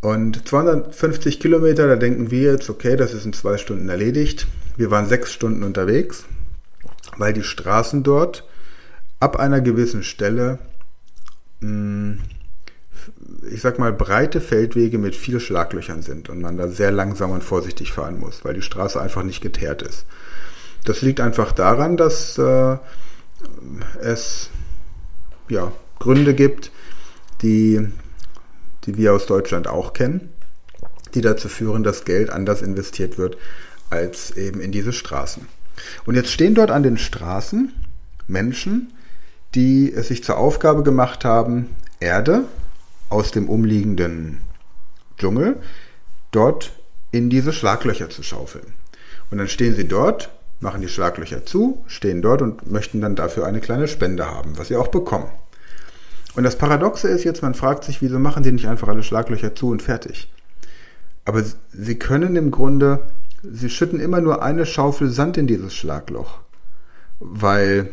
Und 0.00 0.46
250 0.48 1.40
Kilometer, 1.40 1.86
da 1.86 1.96
denken 1.96 2.30
wir 2.30 2.52
jetzt, 2.52 2.68
okay, 2.68 2.96
das 2.96 3.14
ist 3.14 3.24
in 3.24 3.32
zwei 3.32 3.58
Stunden 3.58 3.88
erledigt. 3.88 4.46
Wir 4.76 4.90
waren 4.90 5.08
sechs 5.08 5.32
Stunden 5.32 5.62
unterwegs, 5.62 6.24
weil 7.16 7.32
die 7.32 7.42
Straßen 7.42 8.02
dort 8.02 8.44
ab 9.20 9.36
einer 9.38 9.60
gewissen 9.60 10.02
Stelle, 10.02 10.58
hm, 11.60 12.20
ich 13.50 13.60
sag 13.60 13.78
mal, 13.78 13.92
breite 13.92 14.40
Feldwege 14.40 14.98
mit 14.98 15.16
viel 15.16 15.40
Schlaglöchern 15.40 16.02
sind 16.02 16.28
und 16.28 16.40
man 16.40 16.56
da 16.56 16.68
sehr 16.68 16.90
langsam 16.90 17.30
und 17.30 17.44
vorsichtig 17.44 17.92
fahren 17.92 18.18
muss, 18.18 18.44
weil 18.44 18.54
die 18.54 18.62
Straße 18.62 19.00
einfach 19.00 19.22
nicht 19.22 19.40
geteert 19.40 19.82
ist. 19.82 20.06
Das 20.84 21.02
liegt 21.02 21.20
einfach 21.20 21.52
daran, 21.52 21.96
dass 21.96 22.38
äh, 22.38 22.76
es 24.00 24.50
ja, 25.48 25.72
Gründe 25.98 26.34
gibt, 26.34 26.70
die, 27.42 27.88
die 28.84 28.96
wir 28.96 29.12
aus 29.12 29.26
Deutschland 29.26 29.66
auch 29.68 29.92
kennen, 29.92 30.32
die 31.14 31.20
dazu 31.20 31.48
führen, 31.48 31.82
dass 31.82 32.04
Geld 32.04 32.30
anders 32.30 32.62
investiert 32.62 33.18
wird 33.18 33.36
als 33.90 34.36
eben 34.36 34.60
in 34.60 34.72
diese 34.72 34.92
Straßen. 34.92 35.46
Und 36.04 36.14
jetzt 36.14 36.30
stehen 36.30 36.54
dort 36.54 36.70
an 36.70 36.82
den 36.82 36.98
Straßen 36.98 37.72
Menschen, 38.26 38.92
die 39.54 39.92
es 39.92 40.08
sich 40.08 40.22
zur 40.22 40.36
Aufgabe 40.36 40.82
gemacht 40.82 41.24
haben, 41.24 41.70
Erde 42.00 42.44
aus 43.08 43.30
dem 43.30 43.48
umliegenden 43.48 44.38
Dschungel 45.18 45.56
dort 46.30 46.72
in 47.10 47.30
diese 47.30 47.52
Schlaglöcher 47.52 48.10
zu 48.10 48.22
schaufeln. 48.22 48.74
Und 49.30 49.38
dann 49.38 49.48
stehen 49.48 49.74
sie 49.74 49.88
dort, 49.88 50.30
machen 50.60 50.80
die 50.80 50.88
Schlaglöcher 50.88 51.44
zu, 51.46 51.84
stehen 51.86 52.22
dort 52.22 52.42
und 52.42 52.70
möchten 52.70 53.00
dann 53.00 53.16
dafür 53.16 53.46
eine 53.46 53.60
kleine 53.60 53.88
Spende 53.88 54.26
haben, 54.26 54.58
was 54.58 54.68
sie 54.68 54.76
auch 54.76 54.88
bekommen. 54.88 55.30
Und 56.34 56.44
das 56.44 56.56
Paradoxe 56.56 57.08
ist 57.08 57.24
jetzt, 57.24 57.42
man 57.42 57.54
fragt 57.54 57.84
sich, 57.84 58.02
wieso 58.02 58.18
machen 58.18 58.44
sie 58.44 58.52
nicht 58.52 58.68
einfach 58.68 58.88
alle 58.88 59.02
Schlaglöcher 59.02 59.54
zu 59.54 59.70
und 59.70 59.82
fertig? 59.82 60.32
Aber 61.24 61.42
sie 61.72 61.98
können 61.98 62.36
im 62.36 62.50
Grunde, 62.50 63.02
sie 63.42 63.70
schütten 63.70 64.00
immer 64.00 64.20
nur 64.20 64.42
eine 64.42 64.66
Schaufel 64.66 65.10
Sand 65.10 65.36
in 65.36 65.46
dieses 65.46 65.74
Schlagloch, 65.74 66.40
weil 67.18 67.90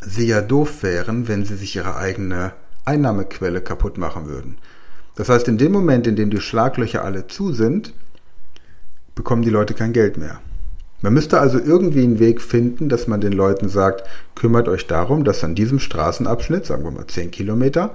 sie 0.00 0.26
ja 0.26 0.40
doof 0.40 0.82
wären, 0.82 1.28
wenn 1.28 1.44
sie 1.44 1.56
sich 1.56 1.76
ihre 1.76 1.96
eigene 1.96 2.52
Einnahmequelle 2.84 3.60
kaputt 3.60 3.98
machen 3.98 4.26
würden. 4.26 4.58
Das 5.16 5.28
heißt, 5.28 5.48
in 5.48 5.58
dem 5.58 5.72
Moment, 5.72 6.06
in 6.06 6.16
dem 6.16 6.30
die 6.30 6.40
Schlaglöcher 6.40 7.04
alle 7.04 7.26
zu 7.26 7.52
sind, 7.52 7.92
bekommen 9.14 9.42
die 9.42 9.50
Leute 9.50 9.74
kein 9.74 9.92
Geld 9.92 10.16
mehr. 10.16 10.40
Man 11.00 11.12
müsste 11.12 11.38
also 11.38 11.58
irgendwie 11.58 12.02
einen 12.02 12.18
Weg 12.18 12.40
finden, 12.40 12.88
dass 12.88 13.06
man 13.06 13.20
den 13.20 13.32
Leuten 13.32 13.68
sagt, 13.68 14.08
kümmert 14.34 14.68
euch 14.68 14.86
darum, 14.86 15.22
dass 15.22 15.44
an 15.44 15.54
diesem 15.54 15.78
Straßenabschnitt, 15.78 16.66
sagen 16.66 16.82
wir 16.82 16.90
mal 16.90 17.06
10 17.06 17.30
Kilometer, 17.30 17.94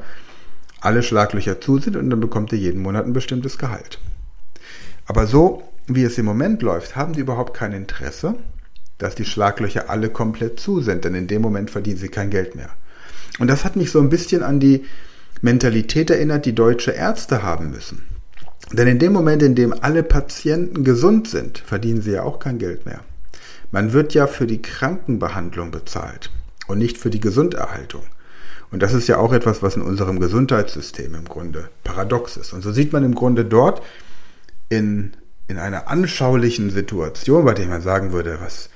alle 0.79 1.03
Schlaglöcher 1.03 1.59
zu 1.59 1.79
sind 1.79 1.95
und 1.95 2.09
dann 2.09 2.19
bekommt 2.19 2.51
ihr 2.53 2.59
jeden 2.59 2.81
Monat 2.81 3.05
ein 3.05 3.13
bestimmtes 3.13 3.57
Gehalt. 3.57 3.99
Aber 5.05 5.25
so 5.25 5.63
wie 5.87 6.03
es 6.03 6.17
im 6.19 6.25
Moment 6.25 6.61
läuft, 6.61 6.95
haben 6.95 7.13
die 7.13 7.21
überhaupt 7.21 7.55
kein 7.55 7.73
Interesse, 7.73 8.35
dass 8.99 9.15
die 9.15 9.25
Schlaglöcher 9.25 9.89
alle 9.89 10.09
komplett 10.09 10.59
zu 10.59 10.81
sind, 10.81 11.03
denn 11.03 11.15
in 11.15 11.27
dem 11.27 11.41
Moment 11.41 11.71
verdienen 11.71 11.97
sie 11.97 12.09
kein 12.09 12.29
Geld 12.29 12.55
mehr. 12.55 12.69
Und 13.37 13.47
das 13.47 13.63
hat 13.63 13.75
mich 13.75 13.91
so 13.91 13.99
ein 13.99 14.09
bisschen 14.09 14.43
an 14.43 14.59
die 14.59 14.85
Mentalität 15.41 16.09
erinnert, 16.09 16.45
die 16.45 16.55
deutsche 16.55 16.91
Ärzte 16.91 17.43
haben 17.43 17.71
müssen. 17.71 18.03
Denn 18.71 18.87
in 18.87 18.99
dem 18.99 19.13
Moment, 19.13 19.41
in 19.41 19.55
dem 19.55 19.73
alle 19.81 20.03
Patienten 20.03 20.83
gesund 20.83 21.27
sind, 21.27 21.59
verdienen 21.59 22.01
sie 22.01 22.11
ja 22.11 22.23
auch 22.23 22.39
kein 22.39 22.57
Geld 22.57 22.85
mehr. 22.85 23.01
Man 23.71 23.93
wird 23.93 24.13
ja 24.13 24.27
für 24.27 24.47
die 24.47 24.61
Krankenbehandlung 24.61 25.71
bezahlt 25.71 26.31
und 26.67 26.77
nicht 26.77 26.97
für 26.97 27.09
die 27.09 27.19
Gesunderhaltung. 27.19 28.03
Und 28.71 28.83
das 28.83 28.93
ist 28.93 29.07
ja 29.07 29.17
auch 29.17 29.33
etwas, 29.33 29.63
was 29.63 29.75
in 29.75 29.81
unserem 29.81 30.19
Gesundheitssystem 30.19 31.15
im 31.15 31.25
Grunde 31.25 31.69
paradox 31.83 32.37
ist. 32.37 32.53
Und 32.53 32.61
so 32.61 32.71
sieht 32.71 32.93
man 32.93 33.03
im 33.03 33.15
Grunde 33.15 33.45
dort 33.45 33.81
in, 34.69 35.13
in 35.47 35.57
einer 35.57 35.87
anschaulichen 35.87 36.69
Situation, 36.69 37.45
bei 37.45 37.53
der 37.53 37.67
man 37.67 37.81
sagen 37.81 38.11
würde, 38.11 38.37
was 38.41 38.69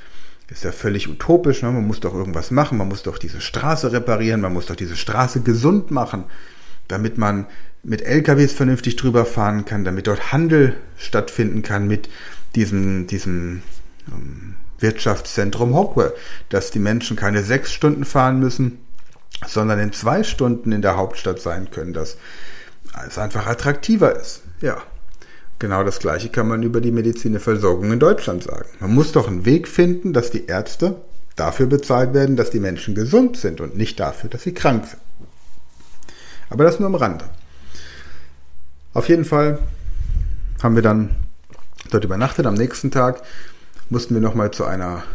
ist 0.53 0.63
ja 0.63 0.71
völlig 0.71 1.09
utopisch, 1.09 1.63
ne? 1.63 1.71
man 1.71 1.85
muss 1.85 1.99
doch 1.99 2.13
irgendwas 2.13 2.51
machen, 2.51 2.77
man 2.77 2.87
muss 2.87 3.01
doch 3.01 3.17
diese 3.17 3.41
Straße 3.41 3.91
reparieren, 3.91 4.39
man 4.39 4.53
muss 4.53 4.67
doch 4.67 4.75
diese 4.75 4.95
Straße 4.95 5.41
gesund 5.41 5.89
machen, 5.89 6.25
damit 6.87 7.17
man 7.17 7.47
mit 7.81 8.03
LKWs 8.03 8.53
vernünftig 8.53 8.95
drüber 8.95 9.25
fahren 9.25 9.65
kann, 9.65 9.83
damit 9.83 10.05
dort 10.05 10.31
Handel 10.31 10.75
stattfinden 10.95 11.63
kann 11.63 11.87
mit 11.87 12.07
diesem, 12.55 13.07
diesem 13.07 13.63
ähm, 14.07 14.55
Wirtschaftszentrum 14.77 15.73
Hockwell, 15.73 16.13
dass 16.49 16.69
die 16.69 16.79
Menschen 16.79 17.17
keine 17.17 17.41
sechs 17.41 17.73
Stunden 17.73 18.05
fahren 18.05 18.39
müssen, 18.39 18.77
sondern 19.47 19.79
in 19.79 19.91
zwei 19.91 20.23
Stunden 20.23 20.71
in 20.71 20.83
der 20.83 20.97
Hauptstadt 20.97 21.41
sein 21.41 21.71
können, 21.71 21.93
dass 21.93 22.17
es 23.07 23.17
einfach 23.17 23.47
attraktiver 23.47 24.15
ist. 24.15 24.43
Ja, 24.61 24.83
genau 25.63 25.85
das 25.85 25.99
Gleiche 25.99 26.27
kann 26.27 26.49
man 26.49 26.61
über 26.61 26.81
die 26.81 26.91
Medizinversorgung 26.91 27.93
in 27.93 27.99
Deutschland 27.99 28.43
sagen. 28.43 28.67
Man 28.81 28.93
muss 28.93 29.13
doch 29.13 29.29
einen 29.29 29.45
Weg 29.45 29.69
finden, 29.69 30.11
dass 30.11 30.29
die 30.29 30.47
Ärzte 30.47 30.97
dafür 31.37 31.67
bezahlt 31.67 32.13
werden, 32.13 32.35
dass 32.35 32.49
die 32.49 32.59
Menschen 32.59 32.95
gesund 32.95 33.37
sind 33.37 33.61
und 33.61 33.77
nicht 33.77 33.97
dafür, 33.97 34.29
dass 34.29 34.43
sie 34.43 34.53
krank 34.53 34.85
sind. 34.85 34.99
Aber 36.49 36.65
das 36.65 36.81
nur 36.81 36.87
am 36.87 36.95
Rande. 36.95 37.23
Auf 38.93 39.07
jeden 39.07 39.23
Fall 39.23 39.57
haben 40.61 40.75
wir 40.75 40.81
dann 40.81 41.15
dort 41.91 42.03
übernachtet. 42.03 42.45
Am 42.45 42.55
nächsten 42.55 42.91
Tag 42.91 43.21
mussten 43.89 44.13
wir 44.15 44.21
nochmal 44.21 44.51
zu 44.51 44.65
einer 44.65 45.05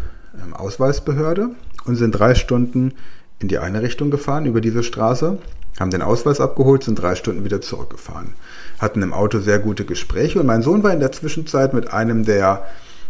ähm, 0.43 0.55
Ausweisbehörde 0.55 1.51
und 1.85 1.97
sind 1.97 2.13
drei 2.13 2.35
Stunden 2.35 2.95
in 3.39 3.49
die 3.49 3.59
eine 3.59 3.83
Richtung 3.83 4.11
gefahren 4.11 4.47
über 4.47 4.63
diese 4.63 4.83
Straße, 4.83 5.37
haben 5.81 5.91
den 5.91 6.03
Ausweis 6.03 6.41
abgeholt, 6.41 6.85
sind 6.85 7.01
drei 7.01 7.15
Stunden 7.15 7.45
wieder 7.45 7.61
zurückgefahren. 7.61 8.35
Hatten 8.79 9.03
im 9.03 9.13
Auto 9.13 9.41
sehr 9.41 9.59
gute 9.59 9.85
Gespräche 9.85 10.41
und 10.41 10.47
mein 10.47 10.63
Sohn 10.63 10.83
war 10.83 10.93
in 10.93 11.01
der 11.01 11.13
Zwischenzeit 11.13 11.75
mit 11.75 11.93
einem 11.93 12.25
der 12.25 12.67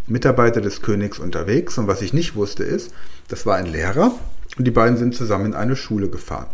Mitarbeiter 0.06 0.60
des 0.60 0.82
Königs 0.82 1.18
unterwegs 1.18 1.78
und 1.78 1.86
was 1.86 2.02
ich 2.02 2.12
nicht 2.12 2.34
wusste 2.34 2.64
ist, 2.64 2.92
das 3.28 3.46
war 3.46 3.56
ein 3.56 3.66
Lehrer 3.66 4.12
und 4.56 4.64
die 4.64 4.70
beiden 4.70 4.96
sind 4.96 5.14
zusammen 5.14 5.46
in 5.46 5.54
eine 5.54 5.76
Schule 5.76 6.08
gefahren. 6.08 6.46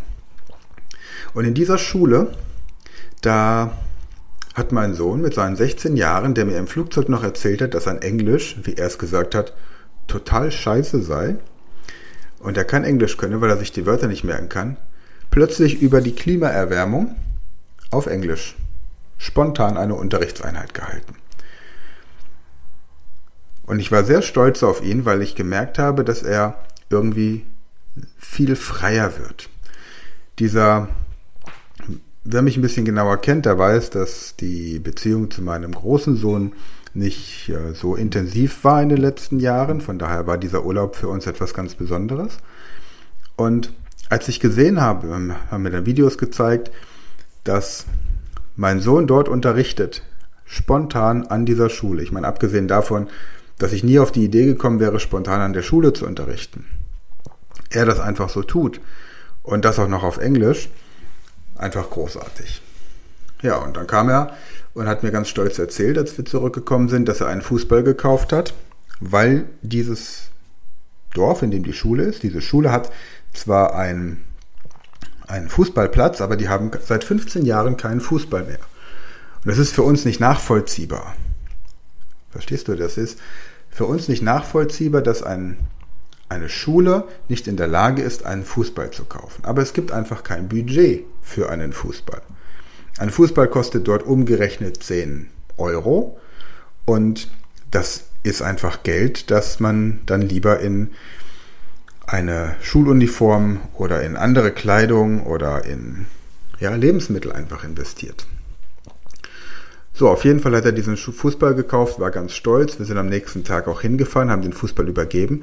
Und 1.35 1.45
in 1.45 1.55
dieser 1.55 1.79
Schule, 1.79 2.33
da 3.21 3.73
hat 4.55 4.73
mein 4.73 4.95
Sohn 4.95 5.21
mit 5.21 5.35
seinen 5.35 5.57
16 5.57 5.97
Jahren, 5.97 6.35
der 6.35 6.45
mir 6.45 6.59
im 6.59 6.69
Flugzeug 6.69 7.09
noch 7.09 7.25
erzählt 7.25 7.61
hat, 7.61 7.75
dass 7.75 7.85
sein 7.85 8.03
Englisch, 8.03 8.57
wie 8.63 8.75
er 8.75 8.87
es 8.87 8.99
gesagt 8.99 9.35
hat, 9.35 9.53
total 10.07 10.53
scheiße 10.53 11.03
sei 11.03 11.37
und 12.39 12.57
er 12.57 12.65
kein 12.65 12.85
Englisch 12.85 13.17
könne, 13.17 13.41
weil 13.41 13.51
er 13.51 13.57
sich 13.57 13.73
die 13.73 13.87
Wörter 13.87 14.07
nicht 14.07 14.23
merken 14.23 14.49
kann, 14.49 14.77
plötzlich 15.35 15.83
über 15.83 16.01
die 16.01 16.15
Klimaerwärmung 16.15 17.17
auf 17.91 18.07
Englisch 18.07 18.55
spontan 19.19 19.77
eine 19.77 19.97
Unterrichtseinheit 19.97 20.75
gehalten. 20.75 21.17
Und 23.67 23.81
ich 23.81 23.91
war 23.91 24.05
sehr 24.05 24.23
stolz 24.23 24.63
auf 24.63 24.81
ihn, 24.81 25.05
weil 25.05 25.23
ich 25.23 25.35
gemerkt 25.35 25.81
habe, 25.81 26.05
dass 26.05 26.23
er 26.23 26.63
irgendwie 26.89 27.45
viel 28.17 28.55
freier 28.55 29.19
wird. 29.19 29.49
Dieser, 30.39 30.89
wer 32.23 32.43
mich 32.43 32.57
ein 32.57 32.63
bisschen 32.63 32.85
genauer 32.85 33.17
kennt, 33.17 33.47
der 33.47 33.59
weiß, 33.59 33.91
dass 33.91 34.37
die 34.37 34.79
Beziehung 34.79 35.33
zu 35.33 35.43
meinem 35.43 35.73
großen 35.73 36.17
Sohn 36.17 36.53
nicht 36.93 37.49
äh, 37.49 37.75
so 37.75 37.97
intensiv 37.97 38.63
war 38.63 38.81
in 38.81 38.89
den 38.89 38.99
letzten 38.99 39.41
Jahren. 39.41 39.81
Von 39.81 39.99
daher 39.99 40.29
war 40.29 40.39
dieser 40.39 40.65
Urlaub 40.65 40.95
für 40.95 41.09
uns 41.09 41.27
etwas 41.27 41.55
ganz 41.55 41.75
Besonderes. 41.75 42.39
Und 43.35 43.73
als 44.09 44.29
ich 44.29 44.41
gesehen 44.41 44.81
habe, 44.81 45.09
haben 45.51 45.63
mir 45.63 45.71
dann 45.71 45.87
Videos 45.87 46.19
gezeigt, 46.19 46.71
dass 47.45 47.87
mein 48.57 48.81
Sohn 48.81 49.07
dort 49.07 49.29
unterrichtet, 49.29 50.03
spontan 50.45 51.27
an 51.27 51.47
dieser 51.47 51.71
Schule. 51.71 52.03
Ich 52.03 52.13
meine, 52.13 52.27
abgesehen 52.27 52.69
davon, 52.69 53.09
dass 53.59 53.73
ich 53.73 53.85
nie 53.85 53.99
auf 53.99 54.13
die 54.13 54.25
Idee 54.25 54.47
gekommen 54.47 54.81
wäre, 54.81 55.01
spontan 55.01 55.41
an 55.41 55.53
der 55.53 55.63
Schule 55.63 55.93
zu 55.93 56.07
unterrichten. 56.07 56.67
Er 57.71 57.87
das 57.87 58.01
einfach 58.01 58.29
so 58.29 58.43
tut 58.43 58.81
und 59.43 59.65
das 59.65 59.79
auch 59.79 59.89
noch 59.89 60.03
auf 60.03 60.19
Englisch, 60.19 60.69
einfach 61.57 61.91
großartig. 61.91 62.63
Ja, 63.43 63.57
und 63.57 63.77
dann 63.77 63.87
kam 63.87 64.09
er 64.09 64.33
und 64.75 64.87
hat 64.87 65.03
mir 65.03 65.13
ganz 65.13 65.29
stolz 65.29 65.59
erzählt, 65.59 65.99
als 65.99 66.17
wir 66.17 66.25
zurückgekommen 66.25 66.89
sind, 66.89 67.09
dass 67.09 67.21
er 67.21 67.29
einen 67.29 67.43
Fußball 67.43 67.83
gekauft 67.83 68.33
hat, 68.33 68.55
weil 69.01 69.47
dieses 69.63 70.31
Dorf, 71.13 71.43
in 71.43 71.51
dem 71.51 71.63
die 71.63 71.73
Schule 71.73 72.05
ist, 72.05 72.23
diese 72.23 72.41
Schule 72.41 72.73
hat 72.73 72.91
zwar 73.35 73.75
einen, 73.75 74.25
einen 75.27 75.49
Fußballplatz, 75.49 76.21
aber 76.21 76.37
die 76.37 76.49
haben 76.49 76.71
seit 76.85 77.05
15 77.05 77.45
Jahren 77.45 77.77
keinen 77.77 78.01
Fußball 78.01 78.45
mehr. 78.45 78.59
Und 79.45 79.51
das 79.51 79.59
ist 79.59 79.75
für 79.75 79.83
uns 79.83 80.05
nicht 80.05 80.21
nachvollziehbar. 80.21 81.15
Verstehst 82.31 82.69
du, 82.69 82.75
das 82.75 82.97
ist 82.97 83.19
für 83.71 83.87
uns 83.87 84.09
nicht 84.09 84.23
nachvollziehbar, 84.23 85.03
dass 85.03 85.23
ein, 85.23 85.59
eine 86.29 86.49
Schule 86.49 87.05
nicht 87.29 87.47
in 87.47 87.57
der 87.57 87.67
Lage 87.67 88.03
ist, 88.03 88.25
einen 88.25 88.45
Fußball 88.45 88.91
zu 88.91 89.05
kaufen. 89.05 89.45
Aber 89.45 89.63
es 89.63 89.73
gibt 89.73 89.93
einfach 89.93 90.23
kein 90.23 90.49
Budget 90.49 91.05
für 91.23 91.51
einen 91.51 91.73
Fußball. 91.73 92.23
Ein 92.99 93.11
Fußball 93.11 93.49
kostet 93.49 93.89
dort 93.89 94.05
umgerechnet 94.05 94.83
10 94.83 95.29
Euro 95.57 96.19
und 96.85 97.29
das 97.71 98.05
ist 98.23 98.41
einfach 98.43 98.83
Geld, 98.85 99.31
das 99.31 99.59
man 99.59 100.01
dann 100.07 100.23
lieber 100.23 100.61
in 100.61 100.91
eine 102.07 102.57
Schuluniform 102.61 103.61
oder 103.75 104.03
in 104.03 104.17
andere 104.17 104.51
Kleidung 104.53 105.25
oder 105.25 105.65
in 105.65 106.07
ja, 106.61 106.75
Lebensmittel 106.75 107.33
einfach 107.33 107.65
investiert. 107.65 108.27
So, 109.97 110.09
auf 110.09 110.25
jeden 110.25 110.41
Fall 110.41 110.57
hat 110.57 110.65
er 110.65 110.73
diesen 110.73 110.97
Fußball 110.97 111.55
gekauft, 111.55 112.01
war 112.01 112.11
ganz 112.11 112.33
stolz. 112.33 112.79
Wir 112.79 112.87
sind 112.87 112.99
am 112.99 113.07
nächsten 113.07 113.45
Tag 113.45 113.69
auch 113.69 113.81
hingefahren, 113.81 114.29
haben 114.29 114.43
den 114.43 114.53
Fußball 114.53 114.89
übergeben. 114.89 115.43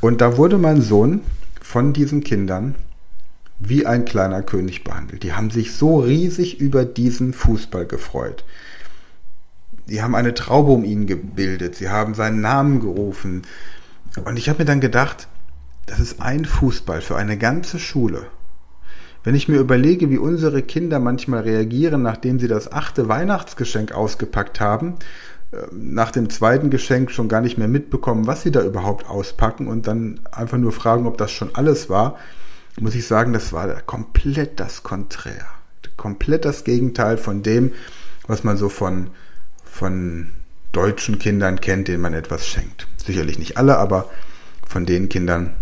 Und 0.00 0.22
da 0.22 0.38
wurde 0.38 0.56
mein 0.56 0.80
Sohn 0.80 1.20
von 1.60 1.92
diesen 1.92 2.24
Kindern 2.24 2.76
wie 3.58 3.84
ein 3.84 4.06
kleiner 4.06 4.42
König 4.42 4.84
behandelt. 4.84 5.22
Die 5.22 5.34
haben 5.34 5.50
sich 5.50 5.74
so 5.74 6.00
riesig 6.00 6.60
über 6.60 6.86
diesen 6.86 7.34
Fußball 7.34 7.84
gefreut. 7.84 8.44
Die 9.86 10.00
haben 10.02 10.14
eine 10.14 10.32
Traube 10.32 10.72
um 10.72 10.82
ihn 10.82 11.06
gebildet. 11.06 11.74
Sie 11.74 11.90
haben 11.90 12.14
seinen 12.14 12.40
Namen 12.40 12.80
gerufen. 12.80 13.42
Und 14.24 14.38
ich 14.38 14.48
habe 14.48 14.60
mir 14.60 14.64
dann 14.64 14.80
gedacht, 14.80 15.28
das 15.90 15.98
ist 15.98 16.22
ein 16.22 16.44
Fußball 16.44 17.00
für 17.00 17.16
eine 17.16 17.36
ganze 17.36 17.80
Schule. 17.80 18.26
Wenn 19.24 19.34
ich 19.34 19.48
mir 19.48 19.58
überlege, 19.58 20.08
wie 20.08 20.18
unsere 20.18 20.62
Kinder 20.62 21.00
manchmal 21.00 21.42
reagieren, 21.42 22.02
nachdem 22.02 22.38
sie 22.38 22.48
das 22.48 22.72
achte 22.72 23.08
Weihnachtsgeschenk 23.08 23.92
ausgepackt 23.92 24.60
haben, 24.60 24.94
äh, 25.50 25.56
nach 25.72 26.12
dem 26.12 26.30
zweiten 26.30 26.70
Geschenk 26.70 27.10
schon 27.10 27.28
gar 27.28 27.40
nicht 27.40 27.58
mehr 27.58 27.68
mitbekommen, 27.68 28.28
was 28.28 28.42
sie 28.42 28.52
da 28.52 28.62
überhaupt 28.62 29.08
auspacken 29.08 29.66
und 29.66 29.88
dann 29.88 30.20
einfach 30.30 30.58
nur 30.58 30.72
fragen, 30.72 31.06
ob 31.06 31.18
das 31.18 31.32
schon 31.32 31.54
alles 31.54 31.90
war, 31.90 32.16
muss 32.78 32.94
ich 32.94 33.06
sagen, 33.06 33.32
das 33.32 33.52
war 33.52 33.68
komplett 33.82 34.60
das 34.60 34.84
Konträr. 34.84 35.44
Komplett 35.96 36.44
das 36.44 36.62
Gegenteil 36.64 37.18
von 37.18 37.42
dem, 37.42 37.72
was 38.28 38.44
man 38.44 38.56
so 38.56 38.68
von, 38.68 39.10
von 39.64 40.28
deutschen 40.72 41.18
Kindern 41.18 41.60
kennt, 41.60 41.88
denen 41.88 42.00
man 42.00 42.14
etwas 42.14 42.46
schenkt. 42.46 42.86
Sicherlich 43.04 43.38
nicht 43.40 43.58
alle, 43.58 43.76
aber 43.76 44.08
von 44.66 44.86
den 44.86 45.08
Kindern, 45.08 45.54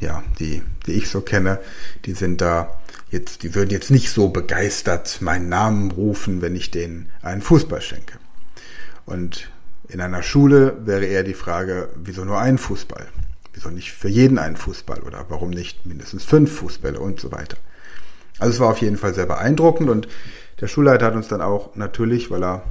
ja, 0.00 0.22
die, 0.38 0.62
die 0.86 0.92
ich 0.92 1.08
so 1.08 1.20
kenne, 1.20 1.58
die 2.06 2.12
sind 2.12 2.40
da 2.40 2.80
jetzt, 3.10 3.42
die 3.42 3.54
würden 3.54 3.70
jetzt 3.70 3.90
nicht 3.90 4.10
so 4.10 4.28
begeistert 4.28 5.20
meinen 5.20 5.48
Namen 5.48 5.90
rufen, 5.90 6.42
wenn 6.42 6.56
ich 6.56 6.70
denen 6.70 7.10
einen 7.22 7.42
Fußball 7.42 7.80
schenke. 7.80 8.18
Und 9.06 9.50
in 9.88 10.00
einer 10.00 10.22
Schule 10.22 10.76
wäre 10.84 11.04
eher 11.04 11.24
die 11.24 11.34
Frage, 11.34 11.88
wieso 11.96 12.24
nur 12.24 12.38
ein 12.38 12.58
Fußball? 12.58 13.08
Wieso 13.52 13.70
nicht 13.70 13.92
für 13.92 14.08
jeden 14.08 14.38
einen 14.38 14.56
Fußball 14.56 15.00
oder 15.00 15.26
warum 15.28 15.50
nicht 15.50 15.84
mindestens 15.84 16.24
fünf 16.24 16.52
Fußbälle 16.58 17.00
und 17.00 17.20
so 17.20 17.32
weiter? 17.32 17.56
Also 18.38 18.54
es 18.54 18.60
war 18.60 18.68
auf 18.68 18.80
jeden 18.80 18.96
Fall 18.96 19.12
sehr 19.12 19.26
beeindruckend 19.26 19.90
und 19.90 20.08
der 20.60 20.68
Schulleiter 20.68 21.06
hat 21.06 21.14
uns 21.14 21.28
dann 21.28 21.42
auch 21.42 21.74
natürlich, 21.74 22.30
weil 22.30 22.44
er 22.44 22.62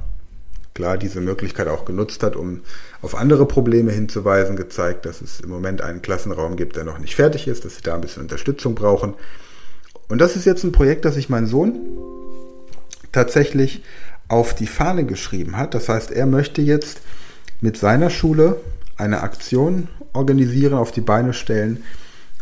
klar 0.80 0.96
diese 0.96 1.20
Möglichkeit 1.20 1.68
auch 1.68 1.84
genutzt 1.84 2.22
hat, 2.22 2.36
um 2.36 2.62
auf 3.02 3.14
andere 3.14 3.44
Probleme 3.44 3.92
hinzuweisen, 3.92 4.56
gezeigt, 4.56 5.04
dass 5.04 5.20
es 5.20 5.40
im 5.40 5.50
Moment 5.50 5.82
einen 5.82 6.00
Klassenraum 6.00 6.56
gibt, 6.56 6.76
der 6.76 6.84
noch 6.84 6.98
nicht 6.98 7.14
fertig 7.14 7.48
ist, 7.48 7.66
dass 7.66 7.76
sie 7.76 7.82
da 7.82 7.94
ein 7.94 8.00
bisschen 8.00 8.22
Unterstützung 8.22 8.74
brauchen. 8.74 9.12
Und 10.08 10.22
das 10.22 10.36
ist 10.36 10.46
jetzt 10.46 10.64
ein 10.64 10.72
Projekt, 10.72 11.04
das 11.04 11.16
sich 11.16 11.28
mein 11.28 11.46
Sohn 11.46 11.78
tatsächlich 13.12 13.84
auf 14.28 14.54
die 14.54 14.66
Fahne 14.66 15.04
geschrieben 15.04 15.58
hat. 15.58 15.74
Das 15.74 15.90
heißt, 15.90 16.12
er 16.12 16.24
möchte 16.24 16.62
jetzt 16.62 17.02
mit 17.60 17.76
seiner 17.76 18.08
Schule 18.08 18.56
eine 18.96 19.20
Aktion 19.20 19.88
organisieren, 20.14 20.72
auf 20.72 20.92
die 20.92 21.02
Beine 21.02 21.34
stellen, 21.34 21.84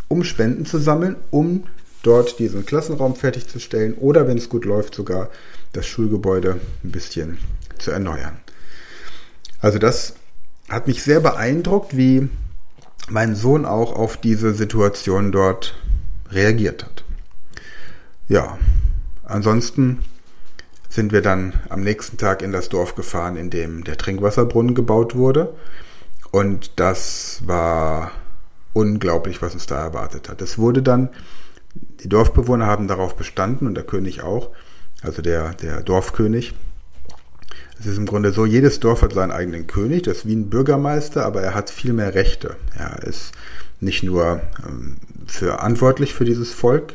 um 0.07 0.23
Spenden 0.23 0.65
zu 0.65 0.77
sammeln, 0.77 1.17
um 1.29 1.65
dort 2.03 2.39
diesen 2.39 2.65
Klassenraum 2.65 3.17
fertigzustellen 3.17 3.95
oder, 3.95 4.29
wenn 4.29 4.37
es 4.37 4.47
gut 4.47 4.63
läuft, 4.63 4.95
sogar 4.95 5.29
das 5.73 5.85
Schulgebäude 5.85 6.61
ein 6.85 6.91
bisschen 6.91 7.37
zu 7.79 7.91
erneuern. 7.91 8.37
Also 9.59 9.79
das 9.79 10.15
hat 10.69 10.87
mich 10.87 11.03
sehr 11.03 11.19
beeindruckt, 11.19 11.97
wie 11.97 12.29
mein 13.09 13.35
Sohn 13.35 13.65
auch 13.65 13.93
auf 13.93 14.17
diese 14.17 14.53
Situation 14.53 15.31
dort 15.31 15.75
reagiert 16.31 16.85
hat. 16.85 17.03
Ja, 18.27 18.57
ansonsten 19.23 19.99
sind 20.89 21.11
wir 21.11 21.21
dann 21.21 21.53
am 21.69 21.81
nächsten 21.81 22.17
Tag 22.17 22.41
in 22.41 22.51
das 22.51 22.69
Dorf 22.69 22.95
gefahren, 22.95 23.37
in 23.37 23.49
dem 23.49 23.83
der 23.83 23.97
Trinkwasserbrunnen 23.97 24.75
gebaut 24.75 25.15
wurde. 25.15 25.55
Und 26.31 26.79
das 26.79 27.41
war 27.45 28.11
unglaublich, 28.73 29.41
was 29.41 29.53
uns 29.53 29.65
da 29.65 29.83
erwartet 29.83 30.29
hat. 30.29 30.41
Es 30.41 30.57
wurde 30.57 30.81
dann, 30.81 31.09
die 32.03 32.09
Dorfbewohner 32.09 32.65
haben 32.65 32.87
darauf 32.87 33.15
bestanden 33.15 33.67
und 33.67 33.75
der 33.75 33.83
König 33.83 34.21
auch, 34.21 34.49
also 35.01 35.21
der, 35.21 35.53
der 35.53 35.81
Dorfkönig, 35.81 36.53
es 37.79 37.85
ist 37.85 37.97
im 37.97 38.05
Grunde 38.05 38.31
so, 38.31 38.45
jedes 38.45 38.79
Dorf 38.79 39.01
hat 39.01 39.13
seinen 39.13 39.31
eigenen 39.31 39.67
König, 39.67 40.03
das 40.03 40.19
ist 40.19 40.27
wie 40.27 40.35
ein 40.35 40.49
Bürgermeister, 40.49 41.25
aber 41.25 41.41
er 41.41 41.53
hat 41.53 41.69
viel 41.69 41.93
mehr 41.93 42.13
Rechte. 42.13 42.57
Er 42.77 43.03
ist 43.03 43.31
nicht 43.79 44.03
nur 44.03 44.41
ähm, 44.67 44.97
verantwortlich 45.25 46.13
für 46.13 46.25
dieses 46.25 46.51
Volk, 46.51 46.93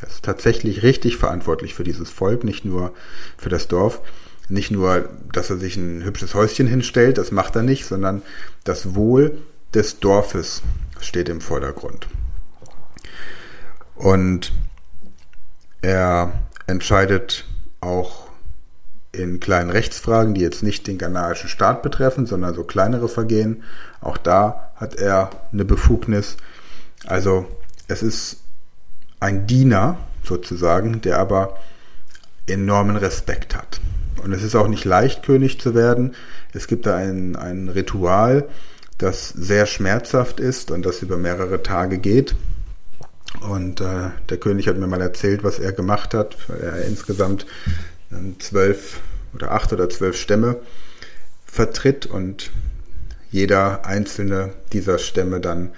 er 0.00 0.08
ist 0.08 0.22
tatsächlich 0.22 0.82
richtig 0.82 1.16
verantwortlich 1.16 1.74
für 1.74 1.84
dieses 1.84 2.10
Volk, 2.10 2.44
nicht 2.44 2.64
nur 2.64 2.92
für 3.38 3.48
das 3.48 3.68
Dorf. 3.68 4.02
Nicht 4.48 4.70
nur, 4.70 5.08
dass 5.32 5.50
er 5.50 5.56
sich 5.56 5.76
ein 5.76 6.04
hübsches 6.04 6.34
Häuschen 6.34 6.68
hinstellt, 6.68 7.18
das 7.18 7.32
macht 7.32 7.56
er 7.56 7.62
nicht, 7.62 7.86
sondern 7.86 8.22
das 8.62 8.94
Wohl 8.94 9.38
des 9.74 9.98
Dorfes 9.98 10.62
steht 11.00 11.28
im 11.28 11.40
Vordergrund. 11.40 12.06
Und 13.96 14.52
er 15.82 16.32
entscheidet 16.66 17.46
auch 17.80 18.25
in 19.16 19.40
kleinen 19.40 19.70
Rechtsfragen, 19.70 20.34
die 20.34 20.40
jetzt 20.40 20.62
nicht 20.62 20.86
den 20.86 20.98
ghanaischen 20.98 21.48
Staat 21.48 21.82
betreffen, 21.82 22.26
sondern 22.26 22.54
so 22.54 22.64
kleinere 22.64 23.08
Vergehen. 23.08 23.62
Auch 24.00 24.18
da 24.18 24.72
hat 24.76 24.94
er 24.96 25.30
eine 25.52 25.64
Befugnis. 25.64 26.36
Also 27.06 27.46
es 27.88 28.02
ist 28.02 28.38
ein 29.20 29.46
Diener 29.46 29.98
sozusagen, 30.22 31.00
der 31.00 31.18
aber 31.18 31.56
enormen 32.46 32.96
Respekt 32.96 33.56
hat. 33.56 33.80
Und 34.22 34.32
es 34.32 34.42
ist 34.42 34.54
auch 34.54 34.68
nicht 34.68 34.84
leicht, 34.84 35.22
König 35.22 35.60
zu 35.60 35.74
werden. 35.74 36.14
Es 36.52 36.66
gibt 36.66 36.86
da 36.86 36.96
ein, 36.96 37.36
ein 37.36 37.68
Ritual, 37.68 38.48
das 38.98 39.28
sehr 39.28 39.66
schmerzhaft 39.66 40.40
ist 40.40 40.70
und 40.70 40.86
das 40.86 41.02
über 41.02 41.16
mehrere 41.16 41.62
Tage 41.62 41.98
geht. 41.98 42.34
Und 43.40 43.80
äh, 43.80 44.10
der 44.28 44.38
König 44.38 44.68
hat 44.68 44.78
mir 44.78 44.86
mal 44.86 45.00
erzählt, 45.00 45.44
was 45.44 45.58
er 45.58 45.72
gemacht 45.72 46.14
hat, 46.14 46.36
er 46.48 46.84
insgesamt 46.86 47.46
zwölf 48.38 49.00
oder 49.34 49.52
acht 49.52 49.72
oder 49.72 49.88
zwölf 49.88 50.16
Stämme 50.16 50.56
vertritt 51.44 52.06
und 52.06 52.50
jeder 53.30 53.84
einzelne 53.84 54.54
dieser 54.72 54.98
Stämme 54.98 55.40
dann 55.40 55.70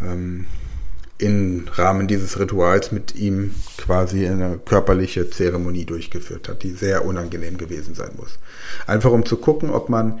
ähm, 0.00 0.46
im 1.18 1.66
Rahmen 1.72 2.08
dieses 2.08 2.38
Rituals 2.38 2.92
mit 2.92 3.14
ihm 3.14 3.54
quasi 3.78 4.26
eine 4.26 4.58
körperliche 4.58 5.30
Zeremonie 5.30 5.84
durchgeführt 5.84 6.48
hat, 6.48 6.62
die 6.62 6.72
sehr 6.72 7.04
unangenehm 7.04 7.56
gewesen 7.56 7.94
sein 7.94 8.10
muss. 8.16 8.38
Einfach 8.86 9.12
um 9.12 9.24
zu 9.24 9.36
gucken, 9.36 9.70
ob 9.70 9.88
man 9.88 10.20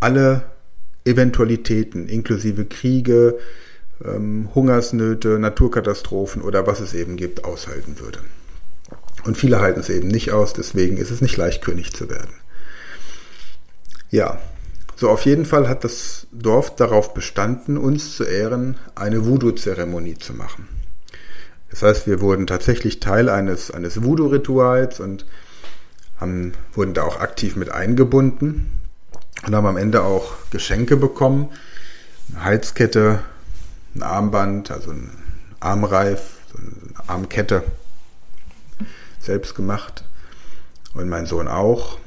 alle 0.00 0.42
Eventualitäten 1.04 2.08
inklusive 2.08 2.64
Kriege, 2.64 3.38
ähm, 4.04 4.48
Hungersnöte, 4.54 5.38
Naturkatastrophen 5.38 6.42
oder 6.42 6.66
was 6.66 6.80
es 6.80 6.94
eben 6.94 7.16
gibt, 7.16 7.44
aushalten 7.44 8.00
würde. 8.00 8.18
Und 9.26 9.36
viele 9.36 9.60
halten 9.60 9.80
es 9.80 9.88
eben 9.88 10.06
nicht 10.06 10.30
aus, 10.30 10.52
deswegen 10.52 10.98
ist 10.98 11.10
es 11.10 11.20
nicht 11.20 11.36
leicht, 11.36 11.60
König 11.60 11.92
zu 11.92 12.08
werden. 12.08 12.32
Ja, 14.08 14.38
so 14.94 15.10
auf 15.10 15.22
jeden 15.22 15.44
Fall 15.44 15.68
hat 15.68 15.82
das 15.82 16.28
Dorf 16.30 16.76
darauf 16.76 17.12
bestanden, 17.12 17.76
uns 17.76 18.16
zu 18.16 18.22
Ehren 18.22 18.76
eine 18.94 19.26
Voodoo-Zeremonie 19.26 20.16
zu 20.16 20.32
machen. 20.32 20.68
Das 21.70 21.82
heißt, 21.82 22.06
wir 22.06 22.20
wurden 22.20 22.46
tatsächlich 22.46 23.00
Teil 23.00 23.28
eines, 23.28 23.72
eines 23.72 24.04
Voodoo-Rituals 24.04 25.00
und 25.00 25.26
haben, 26.20 26.52
wurden 26.72 26.94
da 26.94 27.02
auch 27.02 27.18
aktiv 27.18 27.56
mit 27.56 27.72
eingebunden 27.72 28.70
und 29.44 29.54
haben 29.56 29.66
am 29.66 29.76
Ende 29.76 30.02
auch 30.02 30.34
Geschenke 30.50 30.96
bekommen. 30.96 31.48
Eine 32.30 32.44
Halskette, 32.44 33.18
ein 33.96 34.04
Armband, 34.04 34.70
also 34.70 34.92
ein 34.92 35.10
Armreif, 35.58 36.36
so 36.52 36.58
eine 36.58 37.08
Armkette, 37.08 37.64
selbst 39.26 39.54
gemacht. 39.54 40.04
Und 40.94 41.08
mein 41.08 41.26
Sohn 41.26 41.48
auch. 41.48 41.98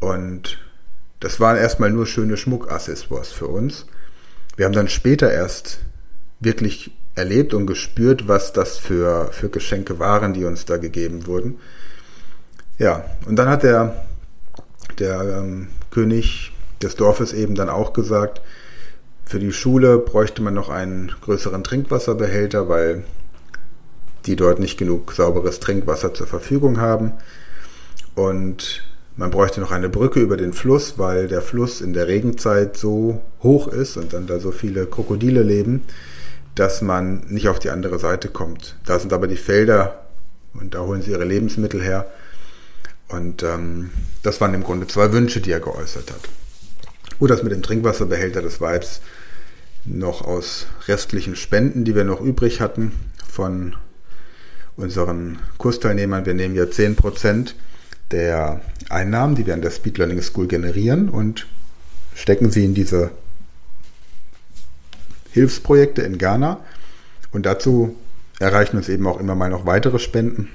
Und 0.00 0.58
das 1.20 1.40
waren 1.40 1.56
erstmal 1.56 1.90
nur 1.90 2.06
schöne 2.06 2.36
Schmuckaccessoires 2.36 3.32
für 3.32 3.46
uns. 3.46 3.86
Wir 4.56 4.66
haben 4.66 4.74
dann 4.74 4.88
später 4.88 5.32
erst 5.32 5.80
wirklich 6.40 6.92
erlebt 7.14 7.54
und 7.54 7.66
gespürt, 7.66 8.28
was 8.28 8.52
das 8.52 8.78
für, 8.78 9.30
für 9.32 9.48
Geschenke 9.48 9.98
waren, 9.98 10.34
die 10.34 10.44
uns 10.44 10.64
da 10.64 10.76
gegeben 10.76 11.26
wurden. 11.26 11.58
Ja, 12.78 13.04
und 13.26 13.36
dann 13.36 13.48
hat 13.48 13.64
der, 13.64 14.06
der 14.98 15.38
ähm, 15.38 15.68
König 15.90 16.52
des 16.80 16.94
Dorfes 16.94 17.32
eben 17.32 17.56
dann 17.56 17.68
auch 17.68 17.92
gesagt, 17.92 18.40
für 19.24 19.40
die 19.40 19.52
Schule 19.52 19.98
bräuchte 19.98 20.42
man 20.42 20.54
noch 20.54 20.68
einen 20.68 21.12
größeren 21.20 21.64
Trinkwasserbehälter, 21.64 22.68
weil 22.68 23.04
die 24.28 24.36
dort 24.36 24.60
nicht 24.60 24.78
genug 24.78 25.12
sauberes 25.12 25.58
Trinkwasser 25.58 26.14
zur 26.14 26.26
Verfügung 26.26 26.80
haben. 26.80 27.12
Und 28.14 28.84
man 29.16 29.30
bräuchte 29.30 29.60
noch 29.60 29.72
eine 29.72 29.88
Brücke 29.88 30.20
über 30.20 30.36
den 30.36 30.52
Fluss, 30.52 30.98
weil 30.98 31.26
der 31.26 31.42
Fluss 31.42 31.80
in 31.80 31.92
der 31.92 32.06
Regenzeit 32.06 32.76
so 32.76 33.22
hoch 33.42 33.68
ist 33.68 33.96
und 33.96 34.12
dann 34.12 34.26
da 34.26 34.38
so 34.38 34.52
viele 34.52 34.86
Krokodile 34.86 35.42
leben, 35.42 35.82
dass 36.54 36.82
man 36.82 37.24
nicht 37.28 37.48
auf 37.48 37.58
die 37.58 37.70
andere 37.70 37.98
Seite 37.98 38.28
kommt. 38.28 38.76
Da 38.84 38.98
sind 38.98 39.12
aber 39.12 39.26
die 39.26 39.36
Felder 39.36 40.04
und 40.54 40.74
da 40.74 40.80
holen 40.80 41.02
sie 41.02 41.12
ihre 41.12 41.24
Lebensmittel 41.24 41.82
her. 41.82 42.06
Und 43.08 43.42
ähm, 43.42 43.90
das 44.22 44.40
waren 44.40 44.54
im 44.54 44.62
Grunde 44.62 44.86
zwei 44.86 45.12
Wünsche, 45.12 45.40
die 45.40 45.50
er 45.50 45.60
geäußert 45.60 46.10
hat. 46.10 46.20
Gut, 47.18 47.30
das 47.30 47.42
mit 47.42 47.52
dem 47.52 47.62
Trinkwasserbehälter, 47.62 48.42
war 48.60 48.74
jetzt 48.74 49.02
noch 49.84 50.22
aus 50.22 50.66
restlichen 50.86 51.34
Spenden, 51.34 51.84
die 51.84 51.94
wir 51.94 52.04
noch 52.04 52.20
übrig 52.20 52.60
hatten 52.60 52.92
von 53.26 53.74
unseren 54.78 55.40
Kursteilnehmern. 55.58 56.24
Wir 56.24 56.34
nehmen 56.34 56.54
ja 56.54 56.70
10 56.70 56.96
Prozent 56.96 57.54
der 58.10 58.60
Einnahmen, 58.88 59.34
die 59.34 59.44
wir 59.44 59.52
an 59.52 59.60
der 59.60 59.70
Speed 59.70 59.98
Learning 59.98 60.22
School 60.22 60.46
generieren 60.46 61.10
und 61.10 61.46
stecken 62.14 62.50
sie 62.50 62.64
in 62.64 62.74
diese 62.74 63.10
Hilfsprojekte 65.32 66.02
in 66.02 66.16
Ghana. 66.16 66.60
Und 67.32 67.44
dazu 67.44 67.96
erreichen 68.38 68.76
uns 68.76 68.88
eben 68.88 69.06
auch 69.06 69.20
immer 69.20 69.34
mal 69.34 69.50
noch 69.50 69.66
weitere 69.66 69.98
Spenden, 69.98 70.48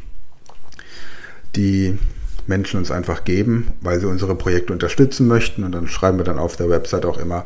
die 1.56 2.00
Menschen 2.48 2.80
uns 2.80 2.92
einfach 2.92 3.26
geben, 3.26 3.74
weil 3.82 4.00
sie 4.00 4.08
unsere 4.08 4.36
Projekte 4.36 4.74
unterstützen 4.74 5.28
möchten. 5.28 5.64
Und 5.64 5.74
dann 5.74 5.88
schreiben 5.88 6.18
wir 6.18 6.26
dann 6.26 6.40
auf 6.40 6.56
der 6.56 6.70
Website 6.70 7.06
auch 7.06 7.18
immer, 7.18 7.46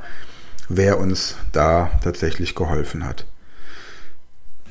wer 0.70 1.00
uns 1.00 1.36
da 1.52 1.92
tatsächlich 2.04 2.56
geholfen 2.56 3.04
hat. 3.04 3.26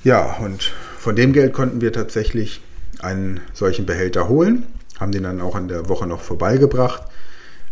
Ja, 0.05 0.37
und 0.37 0.73
von 1.07 1.15
dem 1.15 1.33
Geld 1.33 1.53
konnten 1.53 1.81
wir 1.81 1.93
tatsächlich 1.93 2.61
einen 2.99 3.41
solchen 3.55 3.87
Behälter 3.87 4.29
holen 4.29 4.67
haben 4.99 5.13
den 5.13 5.25
dann 5.25 5.41
auch 5.41 5.57
in 5.57 5.69
der 5.69 5.89
Woche 5.89 6.07
noch 6.07 6.21
vorbeigebracht. 6.21 7.03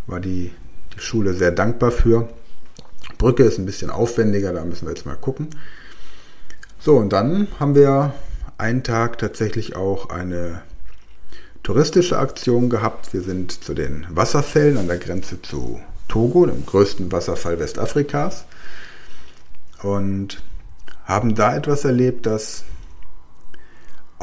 War 0.07 0.20
die, 0.20 0.53
die 0.94 1.01
Schule 1.01 1.35
sehr 1.35 1.51
dankbar 1.51 1.90
für. 1.90 2.29
Brücke 3.18 3.44
ist 3.44 3.59
ein 3.59 3.66
bisschen 3.66 3.90
aufwendiger, 3.90 4.53
da 4.53 4.64
müssen 4.64 4.87
wir 4.87 4.94
jetzt 4.94 5.07
mal 5.07 5.16
gucken. 5.16 5.49
So, 6.79 6.97
und 6.97 7.12
dann 7.12 7.49
haben 7.59 7.75
wir 7.75 8.12
einen 8.59 8.83
Tag 8.83 9.18
tatsächlich 9.18 9.75
auch 9.75 10.11
eine 10.11 10.62
touristische 11.62 12.18
Aktion 12.18 12.68
gehabt. 12.68 13.14
Wir 13.14 13.23
sind 13.23 13.64
zu 13.64 13.73
den 13.73 14.07
Wasserfällen 14.11 14.77
an 14.77 14.88
der 14.88 14.99
Grenze 14.99 15.40
zu 15.40 15.81
Togo, 16.09 16.44
dem 16.44 16.66
größten 16.66 17.11
Wasserfall 17.11 17.59
Westafrikas. 17.59 18.44
Und 19.83 20.42
haben 21.05 21.35
da 21.35 21.57
etwas 21.57 21.85
erlebt, 21.85 22.27
das 22.27 22.64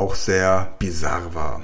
auch 0.02 0.16
sehr 0.16 0.74
bizarr 0.80 1.36
war. 1.36 1.62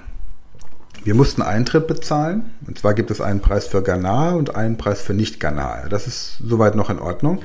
Wir 1.04 1.16
mussten 1.16 1.42
Eintritt 1.42 1.88
bezahlen. 1.88 2.54
Und 2.68 2.78
zwar 2.78 2.94
gibt 2.94 3.10
es 3.10 3.20
einen 3.20 3.42
Preis 3.42 3.66
für 3.66 3.82
Ghana 3.82 4.34
und 4.34 4.56
einen 4.56 4.78
Preis 4.78 5.02
für 5.02 5.16
Nicht-Ghana. 5.16 5.90
Das 5.90 6.06
ist 6.06 6.38
soweit 6.38 6.76
noch 6.76 6.92
in 6.92 7.00
Ordnung. 7.00 7.42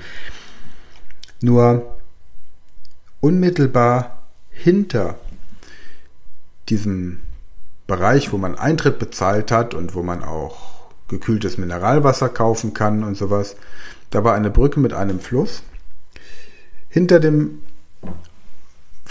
Nur 1.41 1.97
unmittelbar 3.21 4.19
hinter 4.51 5.15
diesem 6.69 7.23
Bereich, 7.87 8.31
wo 8.33 8.37
man 8.37 8.59
Eintritt 8.59 8.99
bezahlt 8.99 9.51
hat 9.51 9.73
und 9.73 9.95
wo 9.95 10.03
man 10.03 10.23
auch 10.23 10.91
gekühltes 11.09 11.57
Mineralwasser 11.57 12.29
kaufen 12.29 12.75
kann 12.75 13.03
und 13.03 13.17
sowas, 13.17 13.57
da 14.11 14.25
war 14.25 14.35
eine 14.35 14.51
Brücke 14.51 14.79
mit 14.79 14.93
einem 14.93 15.21
Fluss. 15.21 15.63
Hinter 16.91 17.19
dem 17.19 17.63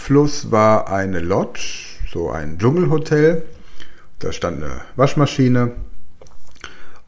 Fluss 0.01 0.51
war 0.51 0.89
eine 0.89 1.19
Lodge, 1.19 1.99
so 2.11 2.29
ein 2.29 2.57
Dschungelhotel 2.57 3.43
da 4.21 4.31
stand 4.31 4.63
eine 4.63 4.81
Waschmaschine. 4.95 5.71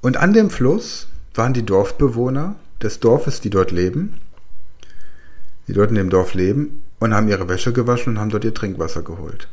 Und 0.01 0.17
an 0.17 0.33
dem 0.33 0.49
Fluss 0.49 1.07
waren 1.35 1.53
die 1.53 1.65
Dorfbewohner 1.65 2.55
des 2.81 2.99
Dorfes, 2.99 3.39
die 3.39 3.51
dort 3.51 3.71
leben, 3.71 4.15
die 5.67 5.73
dort 5.73 5.89
in 5.89 5.95
dem 5.95 6.09
Dorf 6.09 6.33
leben 6.33 6.83
und 6.99 7.13
haben 7.13 7.29
ihre 7.29 7.47
Wäsche 7.47 7.71
gewaschen 7.71 8.13
und 8.13 8.19
haben 8.19 8.31
dort 8.31 8.43
ihr 8.43 8.53
Trinkwasser 8.53 9.03
geholt. 9.03 9.47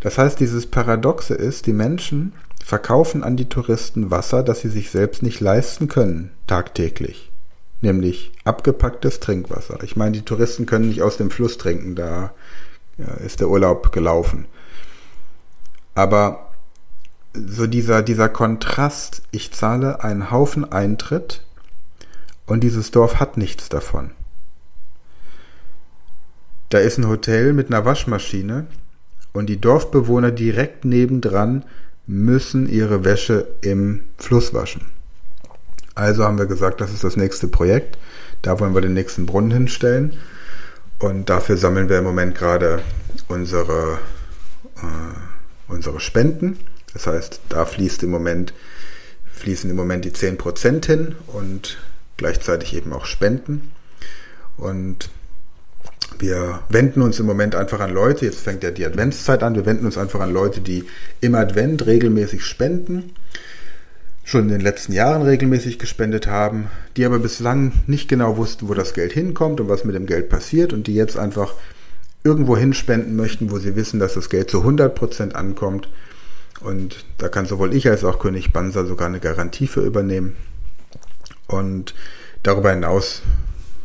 Das 0.00 0.18
heißt, 0.18 0.40
dieses 0.40 0.66
Paradoxe 0.66 1.34
ist, 1.34 1.66
die 1.66 1.72
Menschen 1.72 2.32
verkaufen 2.62 3.22
an 3.22 3.36
die 3.36 3.48
Touristen 3.48 4.10
Wasser, 4.10 4.42
das 4.42 4.60
sie 4.60 4.68
sich 4.68 4.90
selbst 4.90 5.22
nicht 5.22 5.40
leisten 5.40 5.88
können, 5.88 6.30
tagtäglich. 6.46 7.31
Nämlich 7.82 8.32
abgepacktes 8.44 9.20
Trinkwasser. 9.20 9.82
Ich 9.82 9.96
meine, 9.96 10.12
die 10.12 10.24
Touristen 10.24 10.64
können 10.64 10.88
nicht 10.88 11.02
aus 11.02 11.18
dem 11.18 11.30
Fluss 11.30 11.58
trinken, 11.58 11.94
da 11.94 12.32
ist 13.24 13.40
der 13.40 13.48
Urlaub 13.48 13.92
gelaufen. 13.92 14.46
Aber 15.94 16.52
so 17.34 17.66
dieser, 17.66 18.02
dieser 18.02 18.28
Kontrast, 18.28 19.22
ich 19.30 19.52
zahle 19.52 20.02
einen 20.04 20.30
Haufen 20.30 20.70
Eintritt 20.70 21.42
und 22.46 22.60
dieses 22.60 22.90
Dorf 22.90 23.20
hat 23.20 23.36
nichts 23.36 23.68
davon. 23.68 24.12
Da 26.68 26.78
ist 26.78 26.98
ein 26.98 27.08
Hotel 27.08 27.52
mit 27.52 27.68
einer 27.68 27.84
Waschmaschine 27.84 28.66
und 29.32 29.46
die 29.46 29.60
Dorfbewohner 29.60 30.30
direkt 30.30 30.84
nebendran 30.84 31.64
müssen 32.06 32.68
ihre 32.68 33.04
Wäsche 33.04 33.48
im 33.60 34.04
Fluss 34.18 34.54
waschen. 34.54 34.86
Also 35.94 36.24
haben 36.24 36.38
wir 36.38 36.46
gesagt, 36.46 36.80
das 36.80 36.92
ist 36.92 37.04
das 37.04 37.16
nächste 37.16 37.48
Projekt. 37.48 37.98
Da 38.40 38.58
wollen 38.58 38.74
wir 38.74 38.80
den 38.80 38.94
nächsten 38.94 39.26
Brunnen 39.26 39.50
hinstellen. 39.50 40.16
Und 40.98 41.28
dafür 41.28 41.56
sammeln 41.56 41.88
wir 41.88 41.98
im 41.98 42.04
Moment 42.04 42.34
gerade 42.34 42.80
unsere, 43.28 43.98
äh, 44.76 45.68
unsere 45.68 46.00
Spenden. 46.00 46.58
Das 46.92 47.06
heißt, 47.06 47.40
da 47.48 47.64
fließt 47.64 48.02
im 48.02 48.10
Moment, 48.10 48.52
fließen 49.32 49.68
im 49.68 49.76
Moment 49.76 50.04
die 50.04 50.12
10% 50.12 50.86
hin 50.86 51.16
und 51.26 51.78
gleichzeitig 52.16 52.74
eben 52.74 52.92
auch 52.92 53.04
Spenden. 53.04 53.72
Und 54.56 55.10
wir 56.18 56.60
wenden 56.68 57.02
uns 57.02 57.18
im 57.18 57.26
Moment 57.26 57.54
einfach 57.54 57.80
an 57.80 57.92
Leute, 57.92 58.26
jetzt 58.26 58.40
fängt 58.40 58.62
ja 58.62 58.70
die 58.70 58.86
Adventszeit 58.86 59.42
an, 59.42 59.54
wir 59.54 59.66
wenden 59.66 59.86
uns 59.86 59.98
einfach 59.98 60.20
an 60.20 60.32
Leute, 60.32 60.60
die 60.60 60.84
im 61.20 61.34
Advent 61.34 61.86
regelmäßig 61.86 62.44
spenden, 62.44 63.14
schon 64.24 64.42
in 64.42 64.48
den 64.48 64.60
letzten 64.60 64.92
Jahren 64.92 65.22
regelmäßig 65.22 65.78
gespendet 65.78 66.26
haben, 66.26 66.68
die 66.96 67.04
aber 67.04 67.18
bislang 67.18 67.72
nicht 67.86 68.08
genau 68.08 68.36
wussten, 68.36 68.68
wo 68.68 68.74
das 68.74 68.94
Geld 68.94 69.12
hinkommt 69.12 69.60
und 69.60 69.68
was 69.68 69.84
mit 69.84 69.94
dem 69.94 70.06
Geld 70.06 70.28
passiert 70.28 70.72
und 70.72 70.86
die 70.86 70.94
jetzt 70.94 71.18
einfach 71.18 71.54
irgendwo 72.24 72.56
hinspenden 72.56 73.16
möchten, 73.16 73.50
wo 73.50 73.58
sie 73.58 73.74
wissen, 73.74 73.98
dass 73.98 74.14
das 74.14 74.30
Geld 74.30 74.48
zu 74.48 74.62
100% 74.62 75.32
ankommt 75.32 75.88
und 76.62 77.04
da 77.18 77.28
kann 77.28 77.46
sowohl 77.46 77.74
ich 77.74 77.88
als 77.88 78.04
auch 78.04 78.18
König 78.18 78.52
Bansa 78.52 78.84
sogar 78.84 79.08
eine 79.08 79.20
Garantie 79.20 79.66
für 79.66 79.80
übernehmen. 79.80 80.36
Und 81.48 81.94
darüber 82.42 82.70
hinaus 82.70 83.22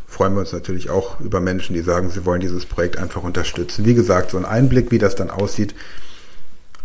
freuen 0.05 0.33
wir 0.33 0.41
uns 0.41 0.53
natürlich 0.53 0.89
auch 0.89 1.19
über 1.19 1.39
Menschen, 1.39 1.73
die 1.73 1.81
sagen, 1.81 2.09
sie 2.09 2.25
wollen 2.25 2.41
dieses 2.41 2.65
Projekt 2.65 2.97
einfach 2.97 3.23
unterstützen. 3.23 3.85
Wie 3.85 3.95
gesagt, 3.95 4.31
so 4.31 4.37
ein 4.37 4.45
Einblick, 4.45 4.91
wie 4.91 4.99
das 4.99 5.15
dann 5.15 5.29
aussieht, 5.29 5.75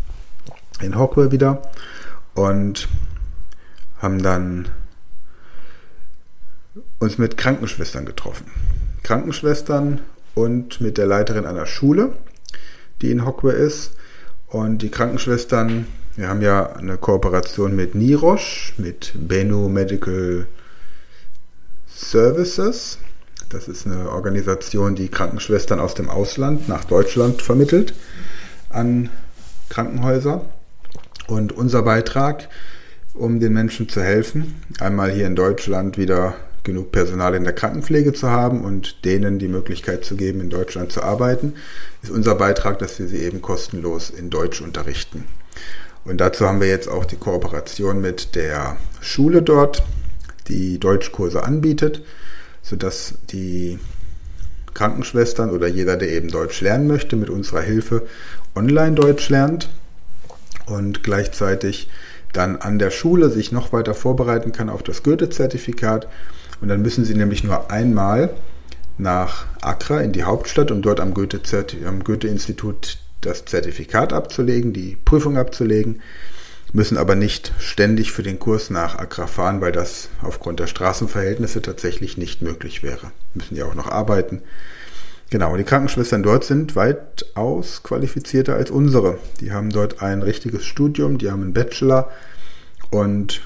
in 0.80 0.96
Hockwell 0.96 1.30
wieder 1.30 1.60
und 2.34 2.88
haben 3.98 4.22
dann 4.22 4.68
uns 6.98 7.18
mit 7.18 7.36
Krankenschwestern 7.36 8.06
getroffen. 8.06 8.46
Krankenschwestern 9.02 10.00
und 10.34 10.80
mit 10.80 10.96
der 10.96 11.06
Leiterin 11.06 11.44
einer 11.44 11.66
Schule, 11.66 12.14
die 13.02 13.10
in 13.10 13.26
Hockwell 13.26 13.56
ist. 13.56 13.92
Und 14.50 14.82
die 14.82 14.90
Krankenschwestern, 14.90 15.86
wir 16.16 16.28
haben 16.28 16.42
ja 16.42 16.72
eine 16.72 16.96
Kooperation 16.96 17.76
mit 17.76 17.94
Nirosh, 17.94 18.74
mit 18.78 19.12
Benu 19.14 19.68
Medical 19.68 20.46
Services. 21.86 22.98
Das 23.48 23.68
ist 23.68 23.86
eine 23.86 24.10
Organisation, 24.10 24.96
die 24.96 25.08
Krankenschwestern 25.08 25.78
aus 25.78 25.94
dem 25.94 26.10
Ausland 26.10 26.68
nach 26.68 26.84
Deutschland 26.84 27.42
vermittelt 27.42 27.94
an 28.70 29.08
Krankenhäuser. 29.68 30.44
Und 31.28 31.52
unser 31.52 31.82
Beitrag, 31.82 32.48
um 33.14 33.38
den 33.38 33.52
Menschen 33.52 33.88
zu 33.88 34.02
helfen, 34.02 34.60
einmal 34.80 35.12
hier 35.12 35.28
in 35.28 35.36
Deutschland 35.36 35.96
wieder 35.96 36.34
genug 36.64 36.92
Personal 36.92 37.34
in 37.34 37.44
der 37.44 37.52
Krankenpflege 37.52 38.12
zu 38.12 38.30
haben 38.30 38.64
und 38.64 39.04
denen 39.04 39.38
die 39.38 39.48
Möglichkeit 39.48 40.04
zu 40.04 40.16
geben, 40.16 40.40
in 40.40 40.50
Deutschland 40.50 40.92
zu 40.92 41.02
arbeiten, 41.02 41.54
ist 42.02 42.10
unser 42.10 42.34
Beitrag, 42.34 42.78
dass 42.78 42.98
wir 42.98 43.08
sie 43.08 43.18
eben 43.18 43.40
kostenlos 43.40 44.10
in 44.10 44.30
Deutsch 44.30 44.60
unterrichten. 44.60 45.24
Und 46.04 46.20
dazu 46.20 46.46
haben 46.46 46.60
wir 46.60 46.68
jetzt 46.68 46.88
auch 46.88 47.04
die 47.04 47.16
Kooperation 47.16 48.00
mit 48.00 48.34
der 48.34 48.76
Schule 49.00 49.42
dort, 49.42 49.82
die 50.48 50.78
Deutschkurse 50.78 51.44
anbietet, 51.44 52.02
sodass 52.62 53.14
die 53.30 53.78
Krankenschwestern 54.74 55.50
oder 55.50 55.66
jeder, 55.66 55.96
der 55.96 56.10
eben 56.10 56.28
Deutsch 56.28 56.60
lernen 56.60 56.86
möchte, 56.86 57.16
mit 57.16 57.30
unserer 57.30 57.60
Hilfe 57.60 58.06
online 58.54 58.94
Deutsch 58.94 59.28
lernt 59.28 59.68
und 60.66 61.02
gleichzeitig 61.02 61.88
dann 62.32 62.56
an 62.56 62.78
der 62.78 62.90
Schule 62.90 63.30
sich 63.30 63.52
noch 63.52 63.72
weiter 63.72 63.94
vorbereiten 63.94 64.52
kann 64.52 64.70
auf 64.70 64.82
das 64.82 65.02
Goethe-Zertifikat 65.02 66.06
und 66.60 66.68
dann 66.68 66.82
müssen 66.82 67.04
Sie 67.04 67.14
nämlich 67.14 67.44
nur 67.44 67.70
einmal 67.70 68.34
nach 68.98 69.46
Accra 69.62 70.00
in 70.00 70.12
die 70.12 70.24
Hauptstadt, 70.24 70.70
um 70.70 70.82
dort 70.82 71.00
am 71.00 71.14
Goethe-Institut 71.14 72.98
das 73.20 73.44
Zertifikat 73.44 74.12
abzulegen, 74.12 74.72
die 74.72 74.96
Prüfung 75.04 75.36
abzulegen, 75.36 76.00
müssen 76.72 76.96
aber 76.96 77.16
nicht 77.16 77.52
ständig 77.58 78.12
für 78.12 78.22
den 78.22 78.38
Kurs 78.38 78.70
nach 78.70 78.96
Accra 78.96 79.26
fahren, 79.26 79.60
weil 79.60 79.72
das 79.72 80.08
aufgrund 80.22 80.60
der 80.60 80.66
Straßenverhältnisse 80.66 81.62
tatsächlich 81.62 82.16
nicht 82.16 82.42
möglich 82.42 82.82
wäre. 82.82 83.10
Müssen 83.34 83.56
ja 83.56 83.64
auch 83.64 83.74
noch 83.74 83.88
arbeiten. 83.88 84.42
Genau, 85.30 85.56
die 85.56 85.64
Krankenschwestern 85.64 86.22
dort 86.22 86.44
sind 86.44 86.76
weitaus 86.76 87.82
qualifizierter 87.82 88.54
als 88.54 88.70
unsere. 88.70 89.18
Die 89.40 89.52
haben 89.52 89.70
dort 89.70 90.02
ein 90.02 90.22
richtiges 90.22 90.64
Studium, 90.64 91.18
die 91.18 91.30
haben 91.30 91.42
einen 91.42 91.52
Bachelor 91.52 92.10
und 92.90 93.40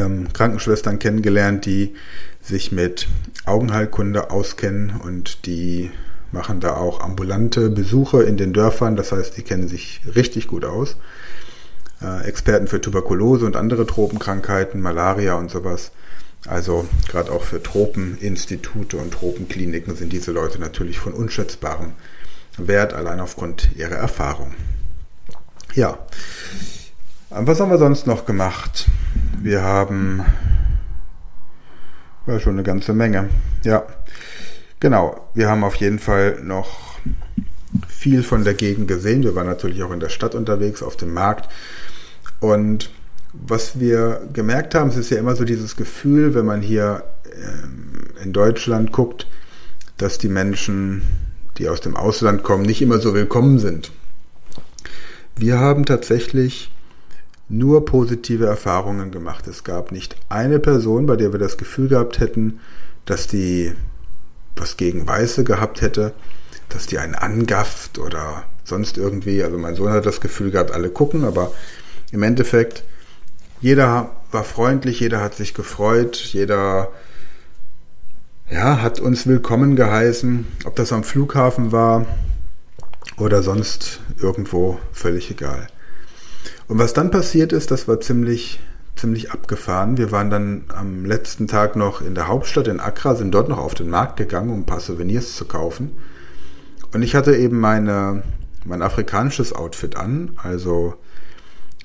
haben 0.00 0.32
Krankenschwestern 0.32 0.98
kennengelernt, 0.98 1.66
die 1.66 1.94
sich 2.40 2.72
mit 2.72 3.08
Augenheilkunde 3.44 4.30
auskennen 4.30 5.00
und 5.02 5.46
die 5.46 5.90
machen 6.32 6.60
da 6.60 6.74
auch 6.74 7.00
ambulante 7.00 7.68
Besuche 7.68 8.22
in 8.22 8.36
den 8.36 8.52
Dörfern. 8.52 8.96
Das 8.96 9.12
heißt, 9.12 9.36
die 9.36 9.42
kennen 9.42 9.68
sich 9.68 10.00
richtig 10.14 10.48
gut 10.48 10.64
aus. 10.64 10.96
Äh, 12.00 12.24
Experten 12.26 12.66
für 12.66 12.80
Tuberkulose 12.80 13.44
und 13.44 13.56
andere 13.56 13.86
Tropenkrankheiten, 13.86 14.80
Malaria 14.80 15.34
und 15.34 15.50
sowas. 15.50 15.92
Also 16.46 16.88
gerade 17.08 17.30
auch 17.30 17.44
für 17.44 17.62
Tropeninstitute 17.62 18.96
und 18.96 19.12
Tropenkliniken 19.12 19.94
sind 19.94 20.12
diese 20.12 20.32
Leute 20.32 20.58
natürlich 20.58 20.98
von 20.98 21.12
unschätzbarem 21.12 21.92
Wert, 22.56 22.94
allein 22.94 23.20
aufgrund 23.20 23.70
ihrer 23.76 23.94
Erfahrung. 23.94 24.54
Ja, 25.74 25.98
was 27.34 27.60
haben 27.60 27.70
wir 27.70 27.78
sonst 27.78 28.06
noch 28.06 28.26
gemacht? 28.26 28.86
Wir 29.40 29.62
haben 29.62 30.24
ja, 32.26 32.38
schon 32.38 32.54
eine 32.54 32.62
ganze 32.62 32.92
Menge. 32.92 33.30
Ja, 33.64 33.84
genau. 34.80 35.28
Wir 35.34 35.48
haben 35.48 35.64
auf 35.64 35.76
jeden 35.76 35.98
Fall 35.98 36.40
noch 36.42 36.98
viel 37.88 38.22
von 38.22 38.44
der 38.44 38.54
Gegend 38.54 38.86
gesehen. 38.86 39.22
Wir 39.22 39.34
waren 39.34 39.46
natürlich 39.46 39.82
auch 39.82 39.92
in 39.92 40.00
der 40.00 40.10
Stadt 40.10 40.34
unterwegs, 40.34 40.82
auf 40.82 40.96
dem 40.96 41.14
Markt. 41.14 41.48
Und 42.40 42.90
was 43.32 43.80
wir 43.80 44.20
gemerkt 44.32 44.74
haben, 44.74 44.90
es 44.90 44.96
ist 44.96 45.10
ja 45.10 45.18
immer 45.18 45.34
so 45.34 45.44
dieses 45.44 45.76
Gefühl, 45.76 46.34
wenn 46.34 46.44
man 46.44 46.60
hier 46.60 47.04
ähm, 47.24 48.10
in 48.22 48.32
Deutschland 48.32 48.92
guckt, 48.92 49.26
dass 49.96 50.18
die 50.18 50.28
Menschen, 50.28 51.02
die 51.56 51.68
aus 51.68 51.80
dem 51.80 51.96
Ausland 51.96 52.42
kommen, 52.42 52.64
nicht 52.64 52.82
immer 52.82 52.98
so 52.98 53.14
willkommen 53.14 53.58
sind. 53.58 53.90
Wir 55.36 55.58
haben 55.58 55.86
tatsächlich 55.86 56.71
nur 57.52 57.84
positive 57.84 58.46
Erfahrungen 58.46 59.10
gemacht. 59.10 59.46
Es 59.46 59.62
gab 59.62 59.92
nicht 59.92 60.16
eine 60.28 60.58
Person, 60.58 61.06
bei 61.06 61.16
der 61.16 61.32
wir 61.32 61.38
das 61.38 61.58
Gefühl 61.58 61.88
gehabt 61.88 62.18
hätten, 62.18 62.60
dass 63.04 63.26
die 63.26 63.72
was 64.56 64.76
gegen 64.76 65.06
Weiße 65.06 65.44
gehabt 65.44 65.80
hätte, 65.80 66.12
dass 66.68 66.86
die 66.86 66.98
einen 66.98 67.14
angafft 67.14 67.98
oder 67.98 68.44
sonst 68.64 68.96
irgendwie. 68.96 69.42
Also 69.42 69.58
mein 69.58 69.74
Sohn 69.74 69.90
hat 69.90 70.06
das 70.06 70.20
Gefühl 70.20 70.50
gehabt, 70.50 70.72
alle 70.72 70.90
gucken, 70.90 71.24
aber 71.24 71.52
im 72.10 72.22
Endeffekt, 72.22 72.84
jeder 73.60 74.10
war 74.30 74.44
freundlich, 74.44 75.00
jeder 75.00 75.20
hat 75.20 75.34
sich 75.34 75.54
gefreut, 75.54 76.16
jeder 76.16 76.88
ja, 78.50 78.82
hat 78.82 79.00
uns 79.00 79.26
willkommen 79.26 79.76
geheißen, 79.76 80.46
ob 80.64 80.76
das 80.76 80.92
am 80.92 81.04
Flughafen 81.04 81.72
war 81.72 82.06
oder 83.16 83.42
sonst 83.42 84.00
irgendwo, 84.20 84.78
völlig 84.92 85.30
egal. 85.30 85.68
Und 86.72 86.78
was 86.78 86.94
dann 86.94 87.10
passiert 87.10 87.52
ist, 87.52 87.70
das 87.70 87.86
war 87.86 88.00
ziemlich, 88.00 88.58
ziemlich 88.96 89.30
abgefahren. 89.30 89.98
Wir 89.98 90.10
waren 90.10 90.30
dann 90.30 90.64
am 90.68 91.04
letzten 91.04 91.46
Tag 91.46 91.76
noch 91.76 92.00
in 92.00 92.14
der 92.14 92.28
Hauptstadt 92.28 92.66
in 92.66 92.80
Accra, 92.80 93.14
sind 93.14 93.30
dort 93.30 93.50
noch 93.50 93.58
auf 93.58 93.74
den 93.74 93.90
Markt 93.90 94.16
gegangen, 94.16 94.48
um 94.48 94.60
ein 94.60 94.64
paar 94.64 94.80
Souvenirs 94.80 95.36
zu 95.36 95.44
kaufen. 95.44 95.90
Und 96.94 97.02
ich 97.02 97.14
hatte 97.14 97.36
eben 97.36 97.60
meine, 97.60 98.22
mein 98.64 98.80
afrikanisches 98.80 99.52
Outfit 99.52 99.96
an, 99.96 100.30
also 100.42 100.94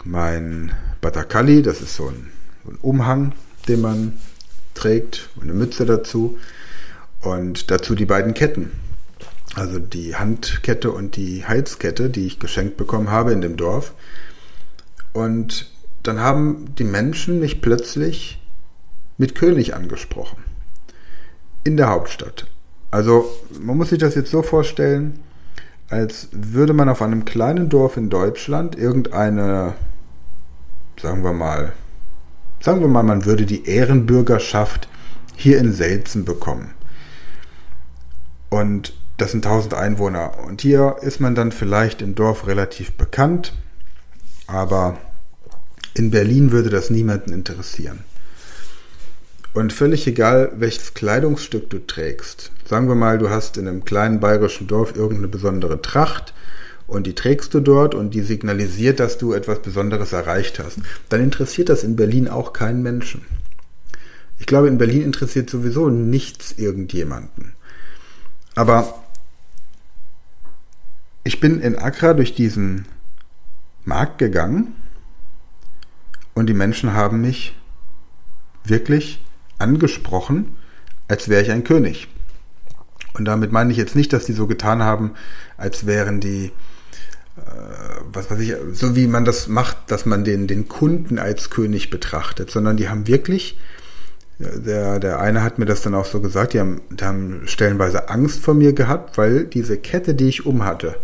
mein 0.06 0.71
Batakali, 1.02 1.63
das 1.63 1.82
ist 1.82 1.97
so 1.97 2.08
ein, 2.08 2.32
so 2.63 2.71
ein 2.71 2.78
Umhang, 2.82 3.34
den 3.67 3.82
man 3.82 4.13
trägt, 4.73 5.28
eine 5.41 5.52
Mütze 5.52 5.86
dazu. 5.86 6.38
Und 7.19 7.71
dazu 7.71 7.93
die 7.93 8.06
beiden 8.06 8.34
Ketten. 8.34 8.71
Also 9.54 9.80
die 9.80 10.15
Handkette 10.15 10.91
und 10.91 11.17
die 11.17 11.43
Heizkette, 11.45 12.10
die 12.10 12.26
ich 12.26 12.39
geschenkt 12.39 12.78
bekommen 12.78 13.12
habe 13.12 13.34
in 13.34 13.41
dem 13.41 13.58
Dorf. 13.58 13.91
Und 15.17 15.65
dann 16.03 16.19
haben 16.19 16.75
die 16.77 16.84
Menschen 16.84 17.39
mich 17.39 17.60
plötzlich 17.60 18.39
mit 19.17 19.34
König 19.34 19.73
angesprochen. 19.73 20.38
In 21.63 21.75
der 21.75 21.89
Hauptstadt. 21.89 22.45
Also 22.91 23.27
man 23.60 23.77
muss 23.77 23.89
sich 23.89 23.97
das 23.97 24.13
jetzt 24.13 24.30
so 24.30 24.43
vorstellen, 24.43 25.17
als 25.89 26.27
würde 26.32 26.73
man 26.73 26.88
auf 26.88 27.01
einem 27.01 27.25
kleinen 27.25 27.67
Dorf 27.67 27.97
in 27.97 28.12
Deutschland 28.12 28.77
irgendeine, 28.77 29.73
sagen 31.01 31.23
wir 31.23 31.34
mal, 31.34 31.73
sagen 32.60 32.82
wir 32.82 32.88
mal, 32.88 33.01
man 33.01 33.25
würde 33.25 33.47
die 33.47 33.65
Ehrenbürgerschaft 33.65 34.88
hier 35.36 35.58
in 35.58 35.73
Selzen 35.73 36.25
bekommen. 36.25 36.75
Und 38.49 38.93
das 39.17 39.32
sind 39.32 39.47
1000 39.47 39.73
Einwohner. 39.73 40.38
Und 40.45 40.62
hier 40.62 40.97
ist 41.01 41.19
man 41.19 41.34
dann 41.34 41.51
vielleicht 41.51 42.03
im 42.03 42.13
Dorf 42.13 42.45
relativ 42.45 42.91
bekannt, 42.91 43.53
aber 44.45 44.99
in 45.97 46.12
Berlin 46.12 46.51
würde 46.51 46.69
das 46.69 46.91
niemanden 46.91 47.33
interessieren. 47.33 47.99
Und 49.53 49.73
völlig 49.73 50.05
egal, 50.05 50.51
welches 50.57 50.93
Kleidungsstück 50.93 51.71
du 51.71 51.79
trägst. 51.79 52.51
Sagen 52.69 52.88
wir 52.88 52.95
mal, 52.95 53.17
du 53.17 53.31
hast 53.31 53.57
in 53.57 53.67
einem 53.67 53.83
kleinen 53.83 54.19
bayerischen 54.19 54.67
Dorf 54.67 54.95
irgendeine 54.95 55.27
besondere 55.27 55.81
Tracht 55.81 56.36
und 56.86 57.07
die 57.07 57.15
trägst 57.15 57.53
du 57.55 57.62
dort 57.62 57.95
und 57.95 58.13
die 58.13 58.21
signalisiert, 58.21 58.99
dass 58.99 59.17
du 59.17 59.33
etwas 59.33 59.63
Besonderes 59.63 60.13
erreicht 60.13 60.60
hast. 60.60 60.77
Dann 61.10 61.21
interessiert 61.21 61.69
das 61.69 61.83
in 61.83 61.95
Berlin 61.95 62.27
auch 62.27 62.53
keinen 62.53 62.83
Menschen. 62.83 63.25
Ich 64.38 64.45
glaube, 64.45 64.67
in 64.67 64.77
Berlin 64.77 65.01
interessiert 65.01 65.49
sowieso 65.49 65.89
nichts 65.89 66.53
irgendjemanden. 66.57 67.53
Aber 68.53 69.03
ich 71.23 71.39
bin 71.39 71.60
in 71.60 71.75
Accra 71.75 72.13
durch 72.13 72.36
diesen 72.36 72.86
Markt 73.83 74.19
gegangen 74.19 74.75
und 76.38 76.45
die 76.45 76.54
Menschen 76.54 76.93
haben 76.93 77.21
mich 77.21 77.56
wirklich 78.63 79.26
angesprochen, 79.58 80.56
als 81.08 81.30
wäre 81.30 81.41
ich 81.41 81.50
ein 81.50 81.63
König. 81.63 82.10
Und 83.15 83.26
damit 83.26 83.52
meine 83.52 83.71
ich 83.71 83.78
jetzt 83.78 83.95
nicht, 83.95 84.13
dass 84.13 84.26
die 84.26 84.34
so 84.34 84.45
getan 84.45 84.84
haben, 84.84 85.13
als 85.58 85.88
wären 85.88 86.19
die, 86.19 86.52
äh, 87.38 87.41
was 88.13 88.30
weiß 88.30 88.39
ich, 88.39 88.54
so 88.73 88.95
wie 88.95 89.08
man 89.08 89.26
das 89.26 89.47
macht, 89.47 89.78
dass 89.88 90.06
man 90.06 90.23
den, 90.23 90.45
den 90.45 90.67
Kunden 90.67 91.17
als 91.17 91.50
König 91.50 91.89
betrachtet, 91.89 92.52
sondern 92.52 92.78
die 92.78 92.88
haben 92.88 93.08
wirklich, 93.08 93.58
der, 94.38 95.00
der 95.00 95.19
eine 95.19 95.41
hat 95.41 95.58
mir 95.58 95.65
das 95.65 95.82
dann 95.82 95.95
auch 95.95 96.06
so 96.06 96.21
gesagt, 96.21 96.54
die 96.54 96.60
haben, 96.60 96.82
die 96.91 97.04
haben 97.04 97.41
stellenweise 97.47 98.10
Angst 98.10 98.41
vor 98.41 98.54
mir 98.54 98.73
gehabt, 98.73 99.17
weil 99.17 99.45
diese 99.45 99.78
Kette, 99.78 100.13
die 100.13 100.30
ich 100.30 100.45
um 100.45 100.63
hatte, 100.63 100.97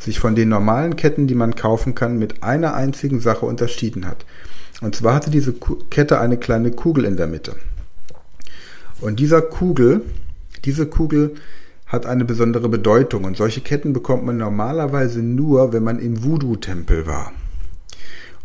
sich 0.00 0.18
von 0.18 0.34
den 0.34 0.48
normalen 0.48 0.96
Ketten, 0.96 1.28
die 1.28 1.36
man 1.36 1.54
kaufen 1.54 1.94
kann, 1.94 2.18
mit 2.18 2.42
einer 2.42 2.74
einzigen 2.74 3.20
Sache 3.20 3.46
unterschieden 3.46 4.08
hat. 4.08 4.26
Und 4.80 4.94
zwar 4.94 5.14
hatte 5.14 5.30
diese 5.30 5.54
Kette 5.90 6.20
eine 6.20 6.36
kleine 6.36 6.70
Kugel 6.70 7.04
in 7.04 7.16
der 7.16 7.26
Mitte. 7.26 7.56
Und 9.00 9.20
dieser 9.20 9.42
Kugel, 9.42 10.02
diese 10.64 10.86
Kugel 10.86 11.34
hat 11.86 12.06
eine 12.06 12.24
besondere 12.24 12.68
Bedeutung. 12.68 13.24
Und 13.24 13.36
solche 13.36 13.60
Ketten 13.60 13.92
bekommt 13.92 14.24
man 14.24 14.36
normalerweise 14.36 15.20
nur, 15.20 15.72
wenn 15.72 15.84
man 15.84 15.98
im 15.98 16.24
Voodoo-Tempel 16.24 17.06
war. 17.06 17.32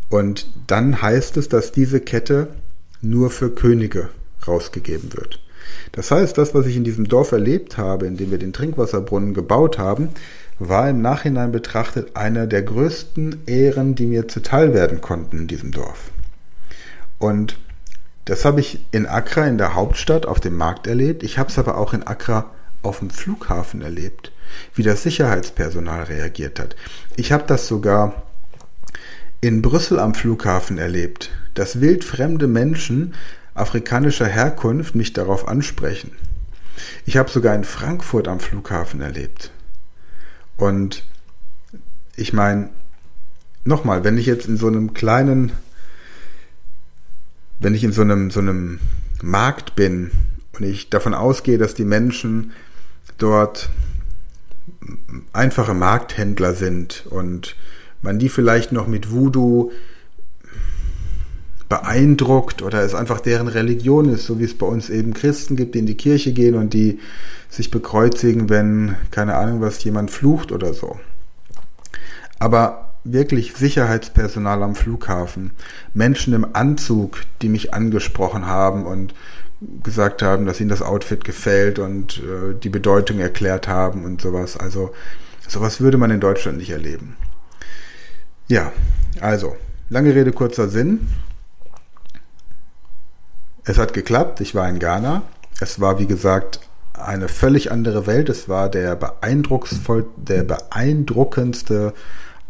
Und 0.08 0.46
dann 0.66 1.02
heißt 1.02 1.36
es, 1.36 1.48
dass 1.48 1.72
diese 1.72 2.00
Kette 2.00 2.48
nur 3.00 3.30
für 3.30 3.50
Könige 3.50 4.10
rausgegeben 4.46 5.12
wird. 5.14 5.40
Das 5.92 6.10
heißt, 6.10 6.36
das, 6.38 6.54
was 6.54 6.66
ich 6.66 6.76
in 6.76 6.84
diesem 6.84 7.08
Dorf 7.08 7.32
erlebt 7.32 7.78
habe, 7.78 8.06
in 8.06 8.16
dem 8.16 8.30
wir 8.30 8.38
den 8.38 8.52
Trinkwasserbrunnen 8.52 9.34
gebaut 9.34 9.78
haben, 9.78 10.10
war 10.58 10.88
im 10.88 11.00
Nachhinein 11.02 11.50
betrachtet 11.50 12.16
einer 12.16 12.46
der 12.46 12.62
größten 12.62 13.42
Ehren, 13.46 13.94
die 13.94 14.06
mir 14.06 14.28
zuteil 14.28 14.74
werden 14.74 15.00
konnten 15.00 15.38
in 15.38 15.46
diesem 15.46 15.72
Dorf. 15.72 16.10
Und 17.22 17.56
das 18.24 18.44
habe 18.44 18.58
ich 18.58 18.84
in 18.90 19.06
Accra 19.06 19.46
in 19.46 19.56
der 19.56 19.76
Hauptstadt 19.76 20.26
auf 20.26 20.40
dem 20.40 20.56
Markt 20.56 20.88
erlebt. 20.88 21.22
Ich 21.22 21.38
habe 21.38 21.50
es 21.50 21.58
aber 21.58 21.78
auch 21.78 21.92
in 21.92 22.04
Accra 22.04 22.50
auf 22.82 22.98
dem 22.98 23.10
Flughafen 23.10 23.80
erlebt, 23.80 24.32
wie 24.74 24.82
das 24.82 25.04
Sicherheitspersonal 25.04 26.02
reagiert 26.02 26.58
hat. 26.58 26.74
Ich 27.14 27.30
habe 27.30 27.44
das 27.46 27.68
sogar 27.68 28.24
in 29.40 29.62
Brüssel 29.62 30.00
am 30.00 30.16
Flughafen 30.16 30.78
erlebt, 30.78 31.30
dass 31.54 31.80
wildfremde 31.80 32.48
Menschen 32.48 33.14
afrikanischer 33.54 34.26
Herkunft 34.26 34.96
mich 34.96 35.12
darauf 35.12 35.46
ansprechen. 35.46 36.10
Ich 37.06 37.18
habe 37.18 37.30
sogar 37.30 37.54
in 37.54 37.62
Frankfurt 37.62 38.26
am 38.26 38.40
Flughafen 38.40 39.00
erlebt. 39.00 39.52
Und 40.56 41.04
ich 42.16 42.32
meine, 42.32 42.70
nochmal, 43.64 44.02
wenn 44.02 44.18
ich 44.18 44.26
jetzt 44.26 44.48
in 44.48 44.56
so 44.56 44.66
einem 44.66 44.92
kleinen 44.92 45.52
wenn 47.62 47.74
ich 47.74 47.84
in 47.84 47.92
so 47.92 48.02
einem, 48.02 48.30
so 48.30 48.40
einem 48.40 48.78
Markt 49.22 49.74
bin 49.76 50.10
und 50.52 50.64
ich 50.64 50.90
davon 50.90 51.14
ausgehe, 51.14 51.58
dass 51.58 51.74
die 51.74 51.84
Menschen 51.84 52.52
dort 53.18 53.70
einfache 55.32 55.74
Markthändler 55.74 56.54
sind 56.54 57.06
und 57.08 57.56
man 58.02 58.18
die 58.18 58.28
vielleicht 58.28 58.72
noch 58.72 58.86
mit 58.86 59.10
Voodoo 59.10 59.70
beeindruckt 61.68 62.60
oder 62.60 62.82
es 62.82 62.94
einfach 62.94 63.20
deren 63.20 63.48
Religion 63.48 64.08
ist, 64.08 64.26
so 64.26 64.38
wie 64.38 64.44
es 64.44 64.58
bei 64.58 64.66
uns 64.66 64.90
eben 64.90 65.14
Christen 65.14 65.56
gibt, 65.56 65.74
die 65.74 65.78
in 65.78 65.86
die 65.86 65.96
Kirche 65.96 66.32
gehen 66.32 66.54
und 66.54 66.74
die 66.74 66.98
sich 67.48 67.70
bekreuzigen, 67.70 68.50
wenn 68.50 68.96
keine 69.10 69.36
Ahnung 69.36 69.60
was 69.60 69.82
jemand 69.82 70.10
flucht 70.10 70.52
oder 70.52 70.74
so. 70.74 70.98
Aber 72.38 72.91
wirklich 73.04 73.54
Sicherheitspersonal 73.54 74.62
am 74.62 74.74
Flughafen, 74.74 75.52
Menschen 75.92 76.34
im 76.34 76.54
Anzug, 76.54 77.22
die 77.40 77.48
mich 77.48 77.74
angesprochen 77.74 78.46
haben 78.46 78.86
und 78.86 79.14
gesagt 79.82 80.22
haben, 80.22 80.46
dass 80.46 80.60
ihnen 80.60 80.70
das 80.70 80.82
Outfit 80.82 81.24
gefällt 81.24 81.78
und 81.78 82.18
äh, 82.18 82.54
die 82.54 82.68
Bedeutung 82.68 83.18
erklärt 83.18 83.68
haben 83.68 84.04
und 84.04 84.20
sowas. 84.20 84.56
Also 84.56 84.92
sowas 85.48 85.80
würde 85.80 85.98
man 85.98 86.10
in 86.10 86.20
Deutschland 86.20 86.58
nicht 86.58 86.70
erleben. 86.70 87.16
Ja, 88.48 88.72
also, 89.20 89.56
lange 89.88 90.14
Rede, 90.14 90.32
kurzer 90.32 90.68
Sinn. 90.68 91.08
Es 93.64 93.78
hat 93.78 93.94
geklappt, 93.94 94.40
ich 94.40 94.54
war 94.54 94.68
in 94.68 94.78
Ghana. 94.78 95.22
Es 95.60 95.80
war, 95.80 96.00
wie 96.00 96.06
gesagt, 96.06 96.60
eine 96.92 97.28
völlig 97.28 97.70
andere 97.70 98.06
Welt. 98.06 98.28
Es 98.28 98.48
war 98.48 98.68
der 98.68 98.96
beeindrucksvoll, 98.96 100.06
der 100.16 100.42
beeindruckendste 100.42 101.94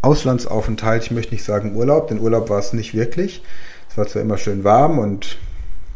Auslandsaufenthalt, 0.03 1.05
ich 1.05 1.11
möchte 1.12 1.33
nicht 1.33 1.45
sagen 1.45 1.77
Urlaub, 1.77 2.09
denn 2.09 2.21
Urlaub 2.21 2.51
war 2.51 2.59
es 2.59 2.73
nicht 2.73 2.95
wirklich. 2.95 3.43
Es 3.88 3.97
war 3.97 4.07
zwar 4.07 4.23
immer 4.23 4.38
schön 4.38 4.65
warm 4.65 4.99
und 4.99 5.38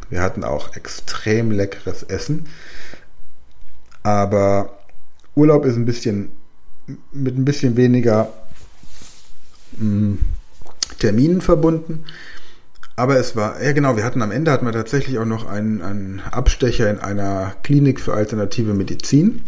wir 0.09 0.23
hatten 0.23 0.45
auch 0.45 0.77
extrem 0.77 1.51
leckeres 1.51 2.05
Essen, 2.05 2.47
aber 4.03 4.79
Urlaub 5.35 5.64
ist 5.64 5.77
ein 5.77 5.85
bisschen 5.85 6.31
mit 7.12 7.37
ein 7.37 7.45
bisschen 7.45 7.77
weniger 7.77 8.33
mh, 9.73 9.81
hm, 9.81 10.19
Terminen 10.99 11.40
verbunden. 11.40 12.05
Aber 12.95 13.19
es 13.19 13.37
war, 13.37 13.62
ja 13.62 13.73
genau, 13.73 13.97
wir 13.97 14.05
hatten 14.05 14.23
am 14.23 14.31
Ende 14.31 14.51
hatten 14.51 14.64
wir 14.64 14.73
tatsächlich 14.73 15.19
auch 15.19 15.27
noch 15.27 15.47
einen, 15.47 15.83
einen 15.83 16.21
Abstecher 16.31 16.88
in 16.88 16.99
einer 16.99 17.55
Klinik 17.62 18.01
für 18.01 18.14
alternative 18.14 18.73
Medizin, 18.73 19.45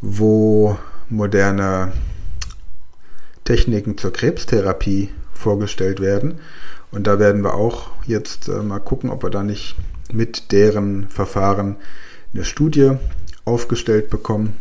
wo 0.00 0.76
moderne 1.08 1.92
Techniken 3.44 3.98
zur 3.98 4.12
Krebstherapie 4.12 5.10
vorgestellt 5.32 6.00
werden. 6.00 6.40
Und 6.90 7.06
da 7.06 7.18
werden 7.18 7.42
wir 7.42 7.54
auch 7.54 7.90
jetzt 8.06 8.48
äh, 8.48 8.62
mal 8.62 8.78
gucken, 8.78 9.10
ob 9.10 9.22
wir 9.22 9.30
da 9.30 9.42
nicht 9.42 9.76
mit 10.12 10.52
deren 10.52 11.08
Verfahren 11.08 11.76
eine 12.34 12.44
Studie 12.44 12.92
aufgestellt 13.44 14.10
bekommen. 14.10 14.54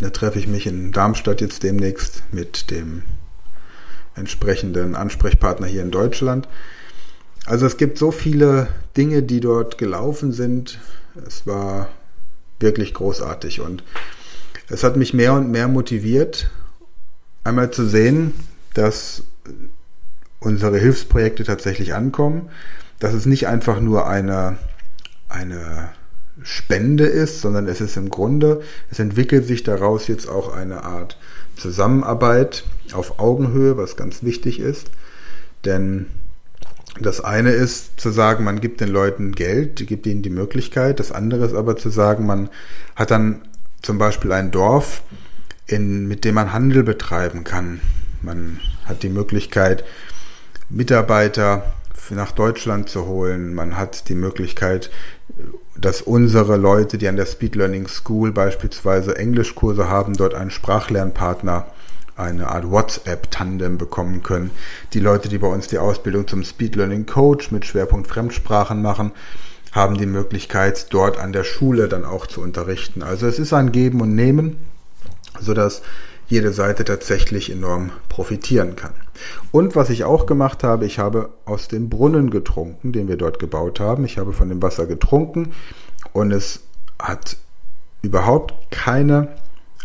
Da 0.00 0.10
treffe 0.10 0.38
ich 0.38 0.46
mich 0.46 0.66
in 0.66 0.92
Darmstadt 0.92 1.40
jetzt 1.40 1.62
demnächst 1.62 2.22
mit 2.30 2.70
dem 2.70 3.02
entsprechenden 4.14 4.94
Ansprechpartner 4.94 5.66
hier 5.66 5.82
in 5.82 5.90
Deutschland. 5.90 6.48
Also 7.46 7.66
es 7.66 7.76
gibt 7.76 7.96
so 7.96 8.10
viele 8.10 8.68
Dinge, 8.96 9.22
die 9.22 9.40
dort 9.40 9.78
gelaufen 9.78 10.32
sind. 10.32 10.78
Es 11.26 11.46
war 11.46 11.88
wirklich 12.60 12.92
großartig 12.94 13.60
und 13.60 13.82
es 14.68 14.82
hat 14.82 14.96
mich 14.96 15.14
mehr 15.14 15.34
und 15.34 15.50
mehr 15.50 15.68
motiviert, 15.68 16.50
einmal 17.46 17.70
zu 17.70 17.86
sehen, 17.86 18.34
dass 18.74 19.22
unsere 20.40 20.78
Hilfsprojekte 20.78 21.44
tatsächlich 21.44 21.94
ankommen, 21.94 22.50
dass 22.98 23.14
es 23.14 23.26
nicht 23.26 23.46
einfach 23.46 23.80
nur 23.80 24.06
eine, 24.06 24.58
eine 25.28 25.90
Spende 26.42 27.06
ist, 27.06 27.40
sondern 27.40 27.66
es 27.68 27.80
ist 27.80 27.96
im 27.96 28.10
Grunde, 28.10 28.60
es 28.90 28.98
entwickelt 28.98 29.46
sich 29.46 29.62
daraus 29.62 30.06
jetzt 30.08 30.28
auch 30.28 30.54
eine 30.54 30.84
Art 30.84 31.18
Zusammenarbeit 31.56 32.64
auf 32.92 33.18
Augenhöhe, 33.18 33.76
was 33.76 33.96
ganz 33.96 34.22
wichtig 34.22 34.60
ist. 34.60 34.90
Denn 35.64 36.06
das 37.00 37.22
eine 37.22 37.50
ist 37.50 37.98
zu 38.00 38.10
sagen, 38.10 38.44
man 38.44 38.60
gibt 38.60 38.80
den 38.80 38.88
Leuten 38.88 39.32
Geld, 39.32 39.86
gibt 39.86 40.06
ihnen 40.06 40.22
die 40.22 40.30
Möglichkeit. 40.30 41.00
Das 41.00 41.12
andere 41.12 41.46
ist 41.46 41.54
aber 41.54 41.76
zu 41.76 41.90
sagen, 41.90 42.26
man 42.26 42.50
hat 42.94 43.10
dann 43.10 43.42
zum 43.82 43.98
Beispiel 43.98 44.32
ein 44.32 44.50
Dorf, 44.50 45.02
in, 45.66 46.06
mit 46.06 46.24
dem 46.24 46.34
man 46.36 46.52
Handel 46.52 46.82
betreiben 46.82 47.44
kann. 47.44 47.80
Man 48.22 48.60
hat 48.84 49.02
die 49.02 49.08
Möglichkeit, 49.08 49.84
Mitarbeiter 50.68 51.74
nach 52.10 52.32
Deutschland 52.32 52.88
zu 52.88 53.06
holen. 53.06 53.54
Man 53.54 53.76
hat 53.76 54.08
die 54.08 54.14
Möglichkeit, 54.14 54.90
dass 55.76 56.02
unsere 56.02 56.56
Leute, 56.56 56.98
die 56.98 57.08
an 57.08 57.16
der 57.16 57.26
Speed 57.26 57.56
Learning 57.56 57.88
School 57.88 58.32
beispielsweise 58.32 59.16
Englischkurse 59.16 59.88
haben, 59.88 60.14
dort 60.14 60.34
einen 60.34 60.50
Sprachlernpartner, 60.50 61.66
eine 62.16 62.48
Art 62.48 62.70
WhatsApp-Tandem 62.70 63.76
bekommen 63.76 64.22
können. 64.22 64.50
Die 64.94 65.00
Leute, 65.00 65.28
die 65.28 65.38
bei 65.38 65.48
uns 65.48 65.66
die 65.66 65.78
Ausbildung 65.78 66.26
zum 66.26 66.44
Speed 66.44 66.76
Learning 66.76 67.06
Coach 67.06 67.50
mit 67.50 67.66
Schwerpunkt 67.66 68.06
Fremdsprachen 68.06 68.80
machen, 68.80 69.12
haben 69.72 69.98
die 69.98 70.06
Möglichkeit, 70.06 70.86
dort 70.94 71.18
an 71.18 71.32
der 71.32 71.44
Schule 71.44 71.88
dann 71.88 72.06
auch 72.06 72.26
zu 72.26 72.40
unterrichten. 72.40 73.02
Also 73.02 73.26
es 73.26 73.38
ist 73.38 73.52
ein 73.52 73.72
Geben 73.72 74.00
und 74.00 74.14
Nehmen 74.14 74.56
sodass 75.40 75.82
jede 76.28 76.52
Seite 76.52 76.84
tatsächlich 76.84 77.50
enorm 77.50 77.92
profitieren 78.08 78.74
kann. 78.74 78.92
Und 79.52 79.76
was 79.76 79.90
ich 79.90 80.04
auch 80.04 80.26
gemacht 80.26 80.64
habe, 80.64 80.84
ich 80.84 80.98
habe 80.98 81.30
aus 81.44 81.68
dem 81.68 81.88
Brunnen 81.88 82.30
getrunken, 82.30 82.92
den 82.92 83.08
wir 83.08 83.16
dort 83.16 83.38
gebaut 83.38 83.78
haben. 83.80 84.04
Ich 84.04 84.18
habe 84.18 84.32
von 84.32 84.48
dem 84.48 84.60
Wasser 84.60 84.86
getrunken 84.86 85.52
und 86.12 86.32
es 86.32 86.60
hat 87.00 87.36
überhaupt 88.02 88.54
keine 88.70 89.28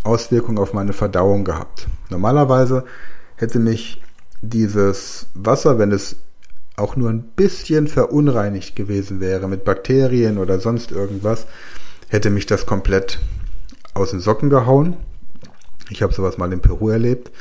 Auswirkung 0.04 0.58
auf 0.58 0.74
meine 0.74 0.93
Verdauung 0.93 1.43
gehabt. 1.43 1.88
Normalerweise 2.10 2.86
hätte 3.36 3.60
mich 3.60 4.02
dieses 4.41 5.28
Wasser, 5.36 5.78
wenn 5.78 5.91
es 5.91 6.16
auch 6.76 6.95
nur 6.95 7.10
ein 7.10 7.24
bisschen 7.36 7.88
verunreinigt 7.88 8.76
gewesen 8.76 9.20
wäre 9.20 9.47
mit 9.47 9.64
Bakterien 9.64 10.38
oder 10.39 10.60
sonst 10.60 10.91
irgendwas, 10.91 11.45
hätte 12.10 12.30
mich 12.30 12.47
das 12.47 12.66
komplett 12.66 13.20
aus 13.93 14.12
den 14.12 14.20
Socken 14.20 14.49
gehauen. 14.49 14.97
Ich 15.92 16.02
habe 16.02 16.14
sowas 16.14 16.38
mal 16.38 16.52
in 16.52 16.62
Peru 16.62 16.89
erlebt. 16.89 17.32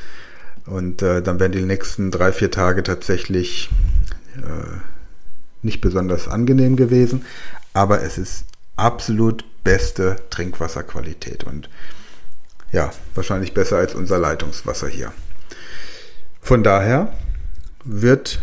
Und 0.66 1.02
äh, 1.02 1.22
dann 1.22 1.40
werden 1.40 1.52
die 1.52 1.62
nächsten 1.62 2.10
drei, 2.10 2.32
vier 2.32 2.50
Tage 2.50 2.82
tatsächlich 2.82 3.70
äh, 4.36 4.78
nicht 5.62 5.80
besonders 5.80 6.28
angenehm 6.28 6.76
gewesen, 6.76 7.24
aber 7.72 8.02
es 8.02 8.18
ist 8.18 8.44
absolut 8.76 9.44
beste 9.64 10.16
Trinkwasserqualität 10.30 11.44
und 11.44 11.68
ja, 12.72 12.90
wahrscheinlich 13.14 13.52
besser 13.52 13.78
als 13.78 13.94
unser 13.94 14.18
Leitungswasser 14.18 14.88
hier. 14.88 15.12
Von 16.40 16.62
daher 16.62 17.12
wird 17.84 18.40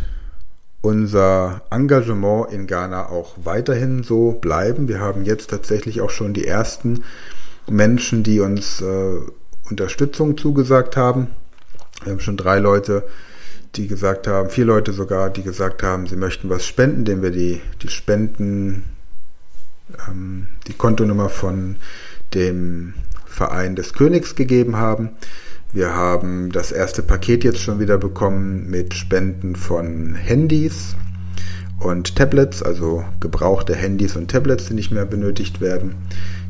unser 0.82 1.62
Engagement 1.72 2.52
in 2.52 2.68
Ghana 2.68 3.08
auch 3.08 3.36
weiterhin 3.44 4.04
so 4.04 4.34
bleiben. 4.34 4.88
Wir 4.88 5.00
haben 5.00 5.24
jetzt 5.24 5.50
tatsächlich 5.50 6.02
auch 6.02 6.10
schon 6.10 6.34
die 6.34 6.46
ersten 6.46 7.04
Menschen, 7.70 8.24
die 8.24 8.40
uns 8.42 8.82
äh, 8.82 9.20
Unterstützung 9.70 10.38
zugesagt 10.38 10.98
haben. 10.98 11.28
Wir 12.04 12.14
haben 12.14 12.20
schon 12.20 12.38
drei 12.38 12.60
Leute, 12.60 13.04
die 13.76 13.88
gesagt 13.88 14.28
haben, 14.28 14.50
vier 14.50 14.66
Leute 14.66 14.94
sogar, 14.94 15.30
die 15.30 15.44
gesagt 15.44 15.84
haben, 15.84 16.08
sie 16.08 16.16
möchten 16.16 16.50
was 16.50 16.66
spenden, 16.66 17.00
indem 17.00 17.22
wir 17.22 17.32
die, 17.32 17.62
die 17.82 17.90
Spenden, 17.90 18.84
ähm, 20.08 20.48
die 20.68 20.74
Kontonummer 20.74 21.30
von 21.30 21.76
dem 22.34 22.94
Verein 23.26 23.76
des 23.76 23.94
Königs 23.94 24.36
gegeben 24.36 24.78
haben. 24.78 25.10
Wir 25.74 25.94
haben 25.96 26.52
das 26.52 26.72
erste 26.72 27.04
Paket 27.04 27.44
jetzt 27.44 27.60
schon 27.60 27.80
wieder 27.80 27.98
bekommen 27.98 28.70
mit 28.70 28.94
Spenden 28.94 29.56
von 29.56 30.16
Handys 30.16 30.96
und 31.80 32.16
Tablets, 32.16 32.64
also 32.64 33.06
gebrauchte 33.20 33.76
Handys 33.76 34.16
und 34.16 34.32
Tablets, 34.32 34.68
die 34.68 34.74
nicht 34.74 34.92
mehr 34.92 35.06
benötigt 35.06 35.62
werden, 35.62 35.96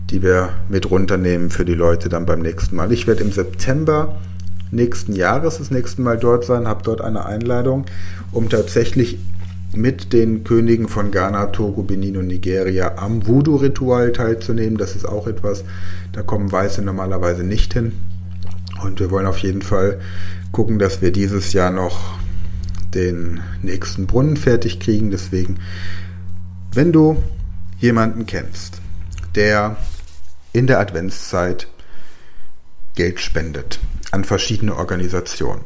die 0.10 0.22
wir 0.22 0.50
mit 0.70 0.90
runternehmen 0.90 1.50
für 1.50 1.66
die 1.66 1.74
Leute 1.74 2.10
dann 2.10 2.26
beim 2.26 2.40
nächsten 2.42 2.76
Mal. 2.76 2.92
Ich 2.92 3.08
werde 3.08 3.24
im 3.24 3.32
September 3.32 4.18
nächsten 4.72 5.14
Jahres 5.14 5.58
das 5.58 5.72
nächste 5.72 6.02
Mal 6.02 6.18
dort 6.18 6.46
sein, 6.46 6.68
habe 6.68 6.84
dort 6.84 7.02
eine 7.02 7.26
Einladung, 7.26 7.86
um 8.32 8.50
tatsächlich 8.50 9.20
mit 9.74 10.14
den 10.14 10.44
Königen 10.44 10.88
von 10.88 11.12
Ghana, 11.12 11.48
Togo, 11.48 11.84
Benin 11.84 12.18
und 12.18 12.28
Nigeria 12.28 12.94
am 12.98 13.28
Voodoo-Ritual 13.28 14.12
teilzunehmen. 14.12 14.78
Das 14.78 14.96
ist 14.96 15.06
auch 15.06 15.28
etwas, 15.28 15.64
da 16.14 16.22
kommen 16.22 16.52
Weiße 16.52 16.82
normalerweise 16.82 17.44
nicht 17.44 17.74
hin. 17.74 17.94
Und 18.84 19.00
wir 19.00 19.12
wollen 19.12 19.26
auf 19.26 19.40
jeden 19.40 19.62
Fall 19.62 20.00
gucken, 20.52 20.80
dass 20.80 21.02
wir 21.02 21.12
dieses 21.12 21.54
Jahr 21.54 21.72
noch 21.72 22.18
den 22.94 23.42
nächsten 23.62 24.08
Brunnen 24.08 24.38
fertig 24.38 24.80
kriegen. 24.80 25.12
Deswegen, 25.12 25.58
wenn 26.74 26.92
du 26.92 27.22
jemanden 27.80 28.26
kennst, 28.26 28.82
der 29.36 29.78
in 30.58 30.66
der 30.66 30.80
Adventszeit 30.80 31.68
Geld 32.96 33.20
spendet 33.20 33.80
an 34.10 34.24
verschiedene 34.24 34.76
Organisationen. 34.76 35.66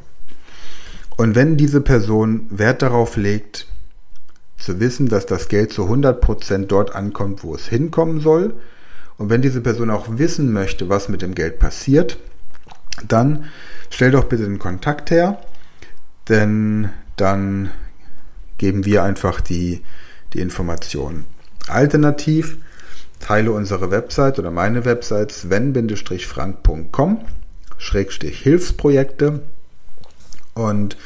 Und 1.15 1.33
wenn 1.33 1.55
diese 1.55 1.79
Person 1.79 2.47
Wert 2.49 2.81
darauf 2.81 3.15
legt, 3.15 3.67
zu 4.57 4.81
wissen, 4.81 5.07
dass 5.07 5.25
das 5.25 5.47
Geld 5.47 5.71
zu 5.71 5.83
100% 5.83 6.65
dort 6.65 6.93
ankommt, 6.93 7.41
wo 7.43 7.55
es 7.55 7.67
hinkommen 7.67 8.19
soll, 8.19 8.55
und 9.17 9.29
wenn 9.29 9.41
diese 9.41 9.61
Person 9.61 9.91
auch 9.91 10.07
wissen 10.17 10.51
möchte, 10.51 10.89
was 10.89 11.07
mit 11.07 11.21
dem 11.21 11.35
Geld 11.35 11.59
passiert, 11.59 12.17
dann 13.07 13.45
stell 13.91 14.11
doch 14.11 14.25
bitte 14.25 14.43
den 14.43 14.59
Kontakt 14.59 15.09
her, 15.09 15.39
denn 16.27 16.89
dann 17.15 17.69
geben 18.57 18.83
wir 18.83 19.03
einfach 19.03 19.39
die, 19.39 19.83
die 20.33 20.39
Informationen. 20.39 21.23
Alternativ 21.67 22.57
teile 23.21 23.51
unsere 23.51 23.91
Website 23.91 24.39
oder 24.39 24.51
meine 24.51 24.85
Website 24.85 25.31
sven-frank.com 25.31 27.19
Hilfsprojekte 27.79 29.41
und 30.53 30.97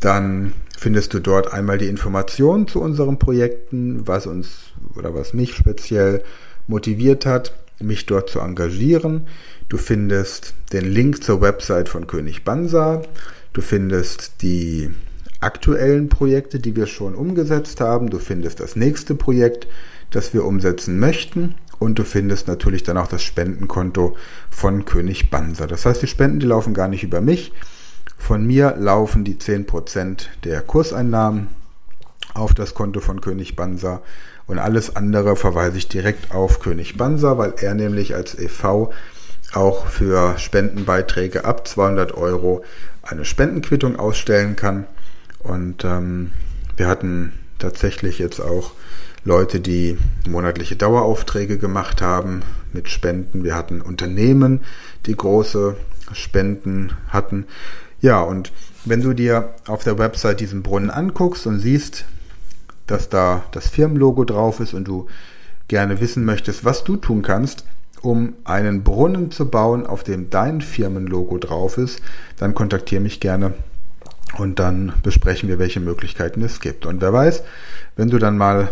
dann 0.00 0.52
findest 0.76 1.12
du 1.14 1.20
dort 1.20 1.52
einmal 1.52 1.78
die 1.78 1.88
Informationen 1.88 2.66
zu 2.66 2.80
unseren 2.80 3.18
Projekten, 3.18 4.06
was 4.06 4.26
uns 4.26 4.72
oder 4.96 5.14
was 5.14 5.34
mich 5.34 5.54
speziell 5.54 6.24
motiviert 6.66 7.26
hat, 7.26 7.54
mich 7.80 8.06
dort 8.06 8.30
zu 8.30 8.40
engagieren. 8.40 9.26
Du 9.68 9.76
findest 9.76 10.54
den 10.72 10.90
Link 10.90 11.22
zur 11.22 11.40
Website 11.40 11.88
von 11.88 12.06
König 12.06 12.44
Bansa. 12.44 13.02
Du 13.52 13.60
findest 13.60 14.42
die 14.42 14.90
aktuellen 15.40 16.08
Projekte, 16.08 16.60
die 16.60 16.76
wir 16.76 16.86
schon 16.86 17.14
umgesetzt 17.14 17.80
haben. 17.80 18.10
Du 18.10 18.18
findest 18.18 18.60
das 18.60 18.76
nächste 18.76 19.14
Projekt, 19.14 19.66
das 20.10 20.34
wir 20.34 20.44
umsetzen 20.44 20.98
möchten. 20.98 21.54
Und 21.78 21.98
du 21.98 22.04
findest 22.04 22.46
natürlich 22.46 22.82
dann 22.82 22.98
auch 22.98 23.08
das 23.08 23.22
Spendenkonto 23.22 24.16
von 24.50 24.84
König 24.84 25.30
Bansa. 25.30 25.66
Das 25.66 25.86
heißt, 25.86 26.02
die 26.02 26.06
Spenden, 26.06 26.40
die 26.40 26.46
laufen 26.46 26.74
gar 26.74 26.88
nicht 26.88 27.02
über 27.02 27.20
mich. 27.20 27.52
Von 28.18 28.46
mir 28.46 28.76
laufen 28.76 29.24
die 29.24 29.36
10% 29.36 30.26
der 30.44 30.60
Kurseinnahmen 30.60 31.48
auf 32.34 32.52
das 32.52 32.74
Konto 32.74 33.00
von 33.00 33.20
König 33.20 33.56
Bansa 33.56 34.02
und 34.50 34.58
alles 34.58 34.96
andere 34.96 35.36
verweise 35.36 35.78
ich 35.78 35.86
direkt 35.86 36.34
auf 36.34 36.58
König 36.58 36.96
Bansa, 36.96 37.38
weil 37.38 37.54
er 37.60 37.74
nämlich 37.74 38.16
als 38.16 38.36
e.V 38.36 38.92
auch 39.52 39.86
für 39.86 40.38
Spendenbeiträge 40.38 41.44
ab 41.44 41.68
200 41.68 42.14
Euro 42.14 42.64
eine 43.02 43.24
Spendenquittung 43.24 43.96
ausstellen 43.96 44.56
kann. 44.56 44.86
Und 45.38 45.84
ähm, 45.84 46.32
wir 46.76 46.88
hatten 46.88 47.32
tatsächlich 47.60 48.18
jetzt 48.18 48.40
auch 48.40 48.72
Leute, 49.24 49.60
die 49.60 49.98
monatliche 50.28 50.76
Daueraufträge 50.76 51.58
gemacht 51.58 52.00
haben 52.00 52.42
mit 52.72 52.88
Spenden. 52.88 53.44
Wir 53.44 53.54
hatten 53.54 53.82
Unternehmen, 53.82 54.60
die 55.06 55.16
große 55.16 55.76
Spenden 56.12 56.92
hatten. 57.08 57.46
Ja, 58.00 58.22
und 58.22 58.52
wenn 58.84 59.02
du 59.02 59.12
dir 59.12 59.50
auf 59.66 59.84
der 59.84 59.98
Website 59.98 60.40
diesen 60.40 60.62
Brunnen 60.62 60.90
anguckst 60.90 61.46
und 61.46 61.60
siehst, 61.60 62.06
dass 62.86 63.08
da 63.08 63.44
das 63.52 63.68
Firmenlogo 63.68 64.24
drauf 64.24 64.58
ist 64.60 64.72
und 64.72 64.88
du 64.88 65.06
gerne 65.68 66.00
wissen 66.00 66.24
möchtest, 66.24 66.64
was 66.64 66.82
du 66.82 66.96
tun 66.96 67.22
kannst, 67.22 67.64
um 68.00 68.34
einen 68.44 68.82
Brunnen 68.82 69.30
zu 69.30 69.50
bauen, 69.50 69.86
auf 69.86 70.02
dem 70.02 70.30
dein 70.30 70.62
Firmenlogo 70.62 71.36
drauf 71.36 71.76
ist, 71.76 72.00
dann 72.38 72.54
kontaktiere 72.54 73.02
mich 73.02 73.20
gerne 73.20 73.52
und 74.38 74.58
dann 74.58 74.94
besprechen 75.02 75.48
wir, 75.48 75.58
welche 75.58 75.80
Möglichkeiten 75.80 76.42
es 76.42 76.60
gibt. 76.60 76.86
Und 76.86 77.02
wer 77.02 77.12
weiß, 77.12 77.42
wenn 77.96 78.08
du 78.08 78.18
dann 78.18 78.38
mal 78.38 78.70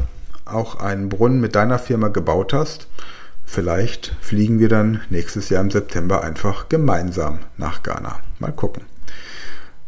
auch 0.49 0.77
einen 0.77 1.09
Brunnen 1.09 1.41
mit 1.41 1.55
deiner 1.55 1.79
Firma 1.79 2.09
gebaut 2.09 2.53
hast, 2.53 2.89
vielleicht 3.45 4.15
fliegen 4.21 4.59
wir 4.59 4.69
dann 4.69 5.01
nächstes 5.11 5.49
Jahr 5.49 5.63
im 5.63 5.71
September 5.71 6.23
einfach 6.23 6.69
gemeinsam 6.69 7.41
nach 7.57 7.83
Ghana. 7.83 8.21
Mal 8.39 8.53
gucken. 8.53 8.85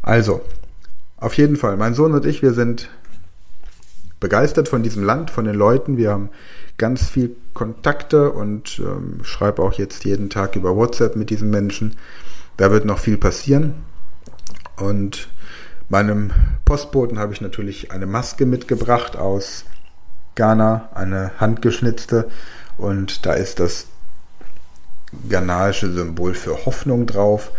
Also, 0.01 0.41
auf 1.17 1.35
jeden 1.37 1.55
Fall, 1.55 1.77
mein 1.77 1.93
Sohn 1.93 2.13
und 2.13 2.25
ich, 2.25 2.41
wir 2.41 2.53
sind 2.53 2.89
begeistert 4.19 4.67
von 4.67 4.83
diesem 4.83 5.03
Land, 5.03 5.31
von 5.31 5.45
den 5.45 5.55
Leuten. 5.55 5.97
Wir 5.97 6.11
haben 6.11 6.29
ganz 6.77 7.07
viel 7.07 7.35
Kontakte 7.53 8.31
und 8.31 8.79
ähm, 8.79 9.19
schreibe 9.23 9.61
auch 9.61 9.73
jetzt 9.73 10.05
jeden 10.05 10.29
Tag 10.29 10.55
über 10.55 10.75
WhatsApp 10.75 11.15
mit 11.15 11.29
diesen 11.29 11.49
Menschen. 11.49 11.95
Da 12.57 12.71
wird 12.71 12.85
noch 12.85 12.99
viel 12.99 13.17
passieren. 13.17 13.75
Und 14.77 15.27
meinem 15.89 16.31
Postboten 16.65 17.19
habe 17.19 17.33
ich 17.33 17.41
natürlich 17.41 17.91
eine 17.91 18.05
Maske 18.05 18.45
mitgebracht 18.45 19.17
aus 19.17 19.65
Ghana, 20.35 20.89
eine 20.93 21.31
handgeschnitzte. 21.39 22.29
Und 22.77 23.25
da 23.25 23.33
ist 23.33 23.59
das 23.59 23.87
ghanaische 25.27 25.91
Symbol 25.91 26.33
für 26.33 26.65
Hoffnung 26.65 27.05
drauf. 27.05 27.51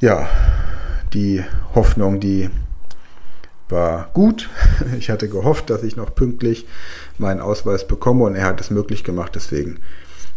Ja, 0.00 0.28
die 1.12 1.42
Hoffnung, 1.74 2.20
die 2.20 2.50
war 3.68 4.10
gut. 4.12 4.48
Ich 4.98 5.10
hatte 5.10 5.28
gehofft, 5.28 5.70
dass 5.70 5.82
ich 5.82 5.96
noch 5.96 6.14
pünktlich 6.14 6.66
meinen 7.18 7.40
Ausweis 7.40 7.86
bekomme 7.86 8.24
und 8.24 8.36
er 8.36 8.44
hat 8.44 8.60
es 8.60 8.70
möglich 8.70 9.04
gemacht, 9.04 9.32
deswegen 9.34 9.80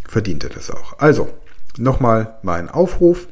verdient 0.08 0.44
er 0.44 0.50
das 0.50 0.72
auch. 0.72 0.98
Also, 1.00 1.30
nochmal 1.78 2.38
mein 2.42 2.70
Aufruf. 2.70 3.28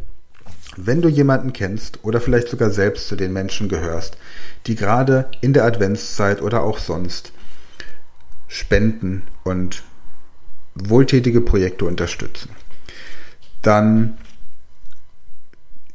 Wenn 0.76 1.02
du 1.02 1.10
jemanden 1.10 1.54
kennst 1.54 2.04
oder 2.04 2.22
vielleicht 2.22 2.50
sogar 2.50 2.70
selbst 2.70 3.08
zu 3.08 3.16
den 3.16 3.34
Menschen 3.34 3.68
gehörst, 3.68 4.18
die 4.68 4.76
gerade 4.76 5.28
in 5.42 5.54
der 5.54 5.66
Adventszeit 5.66 6.40
oder 6.42 6.62
auch 6.62 6.78
sonst 6.78 7.32
spenden 8.48 9.24
und 9.44 9.84
wohltätige 10.76 11.42
Projekte 11.42 11.86
unterstützen, 11.86 12.50
dann 13.62 14.18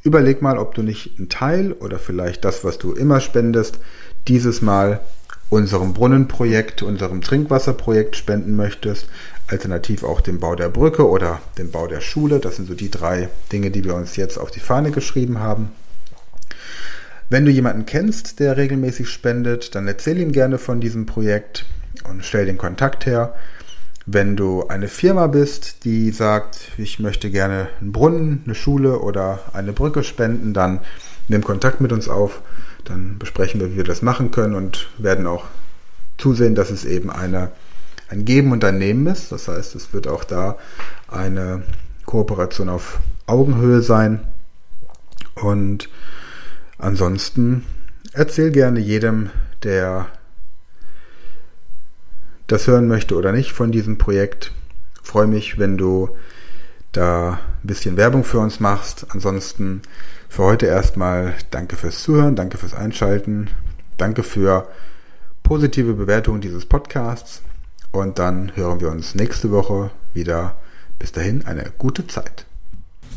Überleg 0.05 0.43
mal, 0.43 0.59
ob 0.59 0.75
du 0.75 0.83
nicht 0.83 1.19
einen 1.19 1.29
Teil 1.29 1.73
oder 1.73 1.99
vielleicht 1.99 2.45
das, 2.45 2.65
was 2.65 2.79
du 2.79 2.93
immer 2.93 3.21
spendest, 3.21 3.79
dieses 4.27 4.61
Mal 4.61 5.01
unserem 5.49 5.93
Brunnenprojekt, 5.93 6.83
unserem 6.83 7.21
Trinkwasserprojekt 7.21 8.17
spenden 8.17 8.57
möchtest, 8.57 9.07
alternativ 9.47 10.03
auch 10.03 10.21
dem 10.21 10.41
Bau 10.41 10.57
der 10.57 10.71
Brücke 10.71 11.09
oder 11.09 11.41
dem 11.57 11.71
Bau 11.71 11.87
der 11.87 12.01
Schule. 12.01 12.41
Das 12.41 12.57
sind 12.57 12.67
so 12.67 12.75
die 12.75 12.91
drei 12.91 13.29
Dinge, 13.53 13.71
die 13.71 13.85
wir 13.85 13.95
uns 13.95 14.17
jetzt 14.17 14.39
auf 14.39 14.51
die 14.51 14.61
Fahne 14.61 14.91
geschrieben 14.91 15.39
haben. 15.39 15.71
Wenn 17.29 17.45
du 17.45 17.51
jemanden 17.53 17.87
kennst, 17.87 18.41
der 18.41 18.57
regelmäßig 18.57 19.09
spendet, 19.09 19.75
dann 19.75 19.87
erzähl 19.87 20.19
ihm 20.19 20.33
gerne 20.33 20.59
von 20.59 20.81
diesem 20.81 21.07
Projekt 21.07 21.65
und 22.09 22.25
stell 22.25 22.47
den 22.47 22.59
Kontakt 22.59 23.07
her. 23.07 23.35
Wenn 24.05 24.37
du 24.37 24.67
eine 24.67 24.89
Firma 24.89 25.29
bist, 25.29 25.85
die 25.85 26.11
sagt, 26.11 26.73
ich 26.77 26.99
möchte 26.99 27.31
gerne 27.31 27.69
einen 27.81 27.93
Brunnen, 27.93 28.43
eine 28.45 28.55
Schule 28.55 28.99
oder 28.99 29.41
eine 29.53 29.73
Brücke 29.73 30.03
spenden, 30.03 30.53
dann 30.55 30.81
nimm 31.29 31.45
Kontakt 31.45 31.81
mit 31.81 31.93
uns 31.93 32.09
auf. 32.09 32.41
Dann 32.85 33.19
besprechen 33.19 33.61
wir, 33.61 33.73
wie 33.73 33.77
wir 33.77 33.85
das 33.85 34.03
machen 34.03 34.33
können 34.33 34.55
und 34.57 34.89
werden 34.99 35.27
auch 35.27 35.45
zusehen, 36.19 36.57
dass 36.57 36.71
es 36.71 36.85
eben 36.85 37.11
eine, 37.11 37.53
ein 38.09 38.25
Geben 38.25 38.51
und 38.51 38.65
ein 38.65 38.79
Nehmen 38.79 39.07
ist. 39.07 39.31
Das 39.31 39.47
heißt, 39.47 39.77
es 39.77 39.93
wird 39.93 40.09
auch 40.09 40.25
da 40.25 40.57
eine 41.09 41.63
Kooperation 42.05 42.69
auf 42.69 42.99
Augenhöhe 43.27 43.83
sein. 43.83 44.27
Und 45.37 45.89
ansonsten 46.79 47.65
erzähl 48.13 48.51
gerne 48.51 48.81
jedem, 48.81 49.31
der 49.63 50.09
das 52.47 52.67
hören 52.67 52.89
möchte 52.89 53.17
oder 53.17 53.33
nicht 53.33 53.53
von 53.53 53.73
diesem 53.73 53.99
Projekt. 53.99 54.53
freue 55.03 55.27
mich, 55.27 55.59
wenn 55.59 55.79
du 55.79 56.11
da 56.93 57.33
ein 57.33 57.67
bisschen 57.67 57.97
Werbung 57.97 58.25
für 58.25 58.39
uns 58.39 58.61
machst. 58.61 59.07
Ansonsten 59.11 59.83
für 60.29 60.45
heute 60.45 60.67
erstmal 60.67 61.35
danke 61.51 61.77
fürs 61.77 62.03
Zuhören, 62.03 62.37
danke 62.37 62.59
fürs 62.59 62.75
Einschalten, 62.75 63.49
danke 63.97 64.23
für 64.23 64.69
positive 65.43 65.95
Bewertungen 65.95 66.41
dieses 66.41 66.67
Podcasts 66.67 67.43
und 67.91 68.19
dann 68.19 68.53
hören 68.57 68.81
wir 68.81 68.91
uns 68.91 69.15
nächste 69.15 69.51
Woche 69.51 69.91
wieder. 70.15 70.57
Bis 70.99 71.13
dahin 71.13 71.45
eine 71.47 71.73
gute 71.79 72.07
Zeit. 72.07 72.47